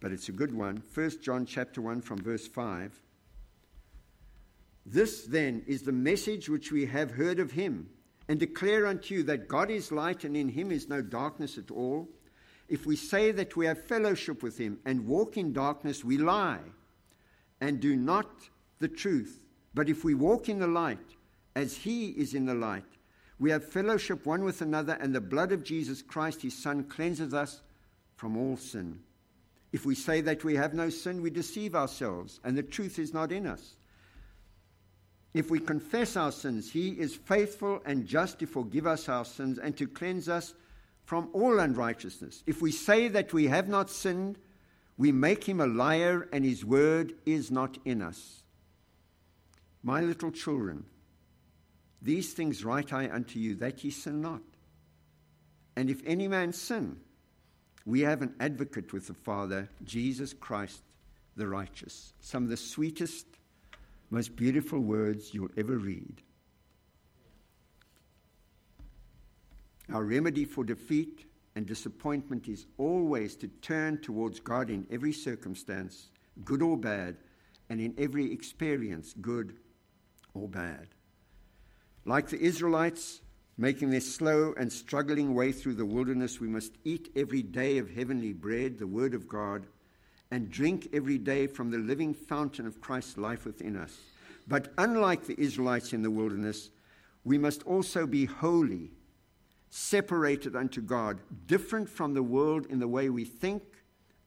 but 0.00 0.10
it's 0.10 0.28
a 0.28 0.32
good 0.32 0.52
one. 0.52 0.82
1 0.92 1.22
John 1.22 1.46
chapter 1.46 1.80
1 1.80 2.00
from 2.00 2.18
verse 2.18 2.48
5. 2.48 3.00
This 4.84 5.24
then 5.24 5.62
is 5.68 5.82
the 5.82 5.92
message 5.92 6.48
which 6.48 6.72
we 6.72 6.86
have 6.86 7.12
heard 7.12 7.38
of 7.38 7.52
him 7.52 7.88
and 8.32 8.40
declare 8.40 8.86
unto 8.86 9.14
you 9.14 9.22
that 9.24 9.46
God 9.46 9.70
is 9.70 9.92
light 9.92 10.24
and 10.24 10.34
in 10.34 10.48
him 10.48 10.72
is 10.72 10.88
no 10.88 11.02
darkness 11.02 11.58
at 11.58 11.70
all, 11.70 12.08
if 12.66 12.86
we 12.86 12.96
say 12.96 13.30
that 13.30 13.56
we 13.56 13.66
have 13.66 13.84
fellowship 13.84 14.42
with 14.42 14.56
him 14.56 14.78
and 14.86 15.06
walk 15.06 15.36
in 15.36 15.52
darkness, 15.52 16.02
we 16.02 16.16
lie 16.16 16.62
and 17.60 17.78
do 17.78 17.94
not 17.94 18.30
the 18.78 18.88
truth. 18.88 19.44
But 19.74 19.90
if 19.90 20.02
we 20.02 20.14
walk 20.14 20.48
in 20.48 20.60
the 20.60 20.66
light, 20.66 20.96
as 21.54 21.76
he 21.76 22.08
is 22.08 22.32
in 22.32 22.46
the 22.46 22.54
light, 22.54 22.86
we 23.38 23.50
have 23.50 23.70
fellowship 23.70 24.24
one 24.24 24.44
with 24.44 24.62
another, 24.62 24.94
and 24.94 25.14
the 25.14 25.20
blood 25.20 25.52
of 25.52 25.62
Jesus 25.62 26.00
Christ, 26.00 26.40
his 26.40 26.56
Son, 26.56 26.84
cleanses 26.84 27.34
us 27.34 27.60
from 28.16 28.38
all 28.38 28.56
sin. 28.56 29.00
If 29.72 29.84
we 29.84 29.94
say 29.94 30.22
that 30.22 30.42
we 30.42 30.54
have 30.54 30.72
no 30.72 30.88
sin, 30.88 31.20
we 31.20 31.28
deceive 31.28 31.74
ourselves, 31.74 32.40
and 32.44 32.56
the 32.56 32.62
truth 32.62 32.98
is 32.98 33.12
not 33.12 33.30
in 33.30 33.46
us. 33.46 33.76
If 35.34 35.50
we 35.50 35.60
confess 35.60 36.16
our 36.16 36.32
sins, 36.32 36.70
he 36.70 36.90
is 36.90 37.14
faithful 37.14 37.80
and 37.86 38.06
just 38.06 38.38
to 38.40 38.46
forgive 38.46 38.86
us 38.86 39.08
our 39.08 39.24
sins 39.24 39.58
and 39.58 39.76
to 39.78 39.86
cleanse 39.86 40.28
us 40.28 40.54
from 41.04 41.30
all 41.32 41.58
unrighteousness. 41.58 42.42
If 42.46 42.60
we 42.60 42.70
say 42.70 43.08
that 43.08 43.32
we 43.32 43.46
have 43.46 43.68
not 43.68 43.90
sinned, 43.90 44.38
we 44.98 45.10
make 45.10 45.44
him 45.44 45.60
a 45.60 45.66
liar, 45.66 46.28
and 46.32 46.44
his 46.44 46.64
word 46.64 47.14
is 47.24 47.50
not 47.50 47.78
in 47.84 48.02
us. 48.02 48.42
My 49.82 50.00
little 50.00 50.30
children, 50.30 50.84
these 52.00 52.34
things 52.34 52.64
write 52.64 52.92
I 52.92 53.10
unto 53.10 53.38
you, 53.38 53.54
that 53.56 53.82
ye 53.82 53.90
sin 53.90 54.20
not. 54.20 54.42
And 55.76 55.88
if 55.88 56.02
any 56.06 56.28
man 56.28 56.52
sin, 56.52 56.98
we 57.86 58.00
have 58.00 58.22
an 58.22 58.34
advocate 58.38 58.92
with 58.92 59.06
the 59.06 59.14
Father, 59.14 59.68
Jesus 59.82 60.32
Christ 60.34 60.82
the 61.36 61.48
righteous. 61.48 62.12
Some 62.20 62.44
of 62.44 62.50
the 62.50 62.56
sweetest, 62.56 63.26
most 64.12 64.36
beautiful 64.36 64.78
words 64.78 65.32
you'll 65.32 65.48
ever 65.56 65.78
read. 65.78 66.20
Our 69.90 70.04
remedy 70.04 70.44
for 70.44 70.64
defeat 70.64 71.24
and 71.56 71.64
disappointment 71.64 72.46
is 72.46 72.66
always 72.76 73.34
to 73.36 73.48
turn 73.48 74.02
towards 74.02 74.38
God 74.38 74.68
in 74.68 74.86
every 74.90 75.14
circumstance, 75.14 76.10
good 76.44 76.60
or 76.60 76.76
bad, 76.76 77.16
and 77.70 77.80
in 77.80 77.94
every 77.96 78.30
experience, 78.30 79.14
good 79.18 79.56
or 80.34 80.46
bad. 80.46 80.88
Like 82.04 82.28
the 82.28 82.40
Israelites, 82.40 83.22
making 83.56 83.88
their 83.88 84.00
slow 84.00 84.52
and 84.58 84.70
struggling 84.70 85.34
way 85.34 85.52
through 85.52 85.74
the 85.74 85.86
wilderness, 85.86 86.38
we 86.38 86.48
must 86.48 86.72
eat 86.84 87.10
every 87.16 87.42
day 87.42 87.78
of 87.78 87.88
heavenly 87.88 88.34
bread, 88.34 88.78
the 88.78 88.86
Word 88.86 89.14
of 89.14 89.26
God, 89.26 89.64
and 90.32 90.50
drink 90.50 90.88
every 90.94 91.18
day 91.18 91.46
from 91.46 91.70
the 91.70 91.78
living 91.78 92.14
fountain 92.14 92.66
of 92.66 92.80
Christ's 92.80 93.18
life 93.18 93.44
within 93.44 93.76
us. 93.76 93.98
But 94.48 94.72
unlike 94.78 95.26
the 95.26 95.38
Israelites 95.38 95.92
in 95.92 96.02
the 96.02 96.10
wilderness, 96.10 96.70
we 97.22 97.36
must 97.36 97.62
also 97.64 98.06
be 98.06 98.24
holy 98.24 98.92
separated 99.68 100.56
unto 100.56 100.80
God, 100.80 101.20
different 101.46 101.88
from 101.88 102.14
the 102.14 102.22
world 102.22 102.66
in 102.66 102.78
the 102.78 102.88
way 102.88 103.10
we 103.10 103.24
think 103.24 103.62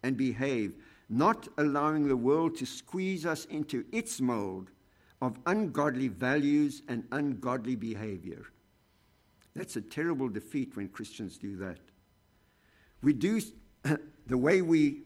and 0.04 0.16
behave, 0.16 0.76
not 1.10 1.48
allowing 1.58 2.08
the 2.08 2.16
world 2.16 2.56
to 2.58 2.68
squeeze 2.68 3.26
us 3.26 3.46
into 3.46 3.84
its 3.92 4.22
mold 4.22 4.70
of 5.22 5.40
ungodly 5.48 6.08
values 6.08 6.84
and 6.88 7.04
ungodly 7.12 7.76
behavior. 7.76 8.46
That's 9.56 9.76
a 9.76 9.82
terrible 9.82 10.30
defeat 10.30 10.76
when 10.76 10.90
Christians 10.90 11.38
do 11.40 11.56
that. 11.58 11.80
We 13.02 13.14
do 13.14 13.42
the 14.28 14.38
way 14.38 14.62
we 14.62 15.05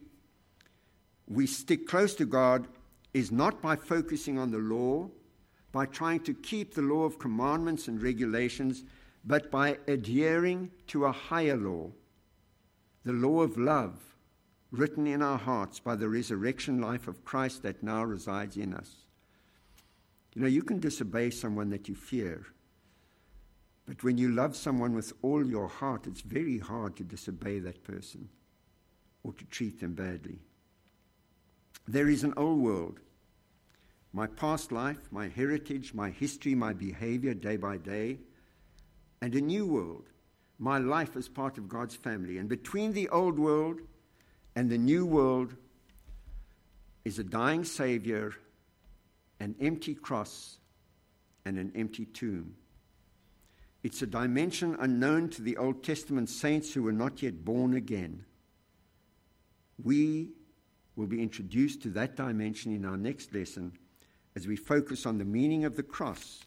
we 1.30 1.46
stick 1.46 1.86
close 1.86 2.14
to 2.16 2.26
God 2.26 2.66
is 3.14 3.30
not 3.30 3.62
by 3.62 3.76
focusing 3.76 4.36
on 4.36 4.50
the 4.50 4.58
law, 4.58 5.08
by 5.72 5.86
trying 5.86 6.20
to 6.20 6.34
keep 6.34 6.74
the 6.74 6.82
law 6.82 7.04
of 7.04 7.20
commandments 7.20 7.86
and 7.86 8.02
regulations 8.02 8.82
but 9.24 9.50
by 9.50 9.78
adhering 9.86 10.70
to 10.88 11.04
a 11.04 11.12
higher 11.12 11.56
law, 11.56 11.90
the 13.04 13.12
law 13.12 13.42
of 13.42 13.58
love, 13.58 13.98
written 14.70 15.06
in 15.06 15.22
our 15.22 15.38
hearts 15.38 15.78
by 15.78 15.94
the 15.94 16.08
resurrection 16.08 16.80
life 16.80 17.06
of 17.06 17.24
Christ 17.24 17.62
that 17.62 17.82
now 17.82 18.02
resides 18.04 18.56
in 18.56 18.72
us. 18.72 19.04
You 20.34 20.42
know, 20.42 20.48
you 20.48 20.62
can 20.62 20.80
disobey 20.80 21.30
someone 21.30 21.70
that 21.70 21.88
you 21.88 21.94
fear, 21.94 22.46
but 23.86 24.02
when 24.02 24.16
you 24.16 24.30
love 24.30 24.56
someone 24.56 24.94
with 24.94 25.12
all 25.22 25.44
your 25.44 25.68
heart, 25.68 26.06
it's 26.06 26.20
very 26.20 26.58
hard 26.58 26.96
to 26.96 27.04
disobey 27.04 27.58
that 27.60 27.84
person 27.84 28.28
or 29.22 29.32
to 29.34 29.44
treat 29.46 29.80
them 29.80 29.94
badly. 29.94 30.38
There 31.86 32.08
is 32.08 32.24
an 32.24 32.34
old 32.36 32.60
world. 32.60 33.00
My 34.12 34.26
past 34.26 34.72
life, 34.72 34.98
my 35.10 35.28
heritage, 35.28 35.94
my 35.94 36.10
history, 36.10 36.54
my 36.54 36.72
behavior 36.72 37.34
day 37.34 37.56
by 37.56 37.76
day 37.76 38.18
and 39.22 39.34
a 39.34 39.40
new 39.40 39.66
world. 39.66 40.04
My 40.58 40.78
life 40.78 41.16
as 41.16 41.28
part 41.28 41.58
of 41.58 41.68
God's 41.68 41.94
family. 41.94 42.38
And 42.38 42.48
between 42.48 42.92
the 42.92 43.08
old 43.08 43.38
world 43.38 43.80
and 44.56 44.68
the 44.68 44.78
new 44.78 45.06
world 45.06 45.54
is 47.04 47.18
a 47.18 47.24
dying 47.24 47.64
Savior, 47.64 48.34
an 49.38 49.54
empty 49.60 49.94
cross, 49.94 50.58
and 51.44 51.58
an 51.58 51.72
empty 51.74 52.04
tomb. 52.04 52.54
It's 53.82 54.02
a 54.02 54.06
dimension 54.06 54.76
unknown 54.78 55.30
to 55.30 55.42
the 55.42 55.56
Old 55.56 55.82
Testament 55.82 56.28
saints 56.28 56.74
who 56.74 56.82
were 56.82 56.92
not 56.92 57.22
yet 57.22 57.44
born 57.44 57.74
again. 57.74 58.26
We 59.82 60.30
will 61.00 61.06
be 61.06 61.22
introduced 61.22 61.80
to 61.80 61.88
that 61.88 62.14
dimension 62.14 62.74
in 62.74 62.84
our 62.84 62.98
next 62.98 63.32
lesson 63.32 63.72
as 64.36 64.46
we 64.46 64.54
focus 64.54 65.06
on 65.06 65.16
the 65.16 65.24
meaning 65.24 65.64
of 65.64 65.74
the 65.74 65.82
cross 65.82 66.40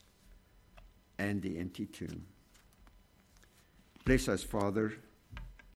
and 1.17 1.41
the 1.41 1.57
empty 1.57 1.87
tomb. 1.87 2.23
Bless 4.05 4.27
us, 4.27 4.43
Father. 4.43 4.93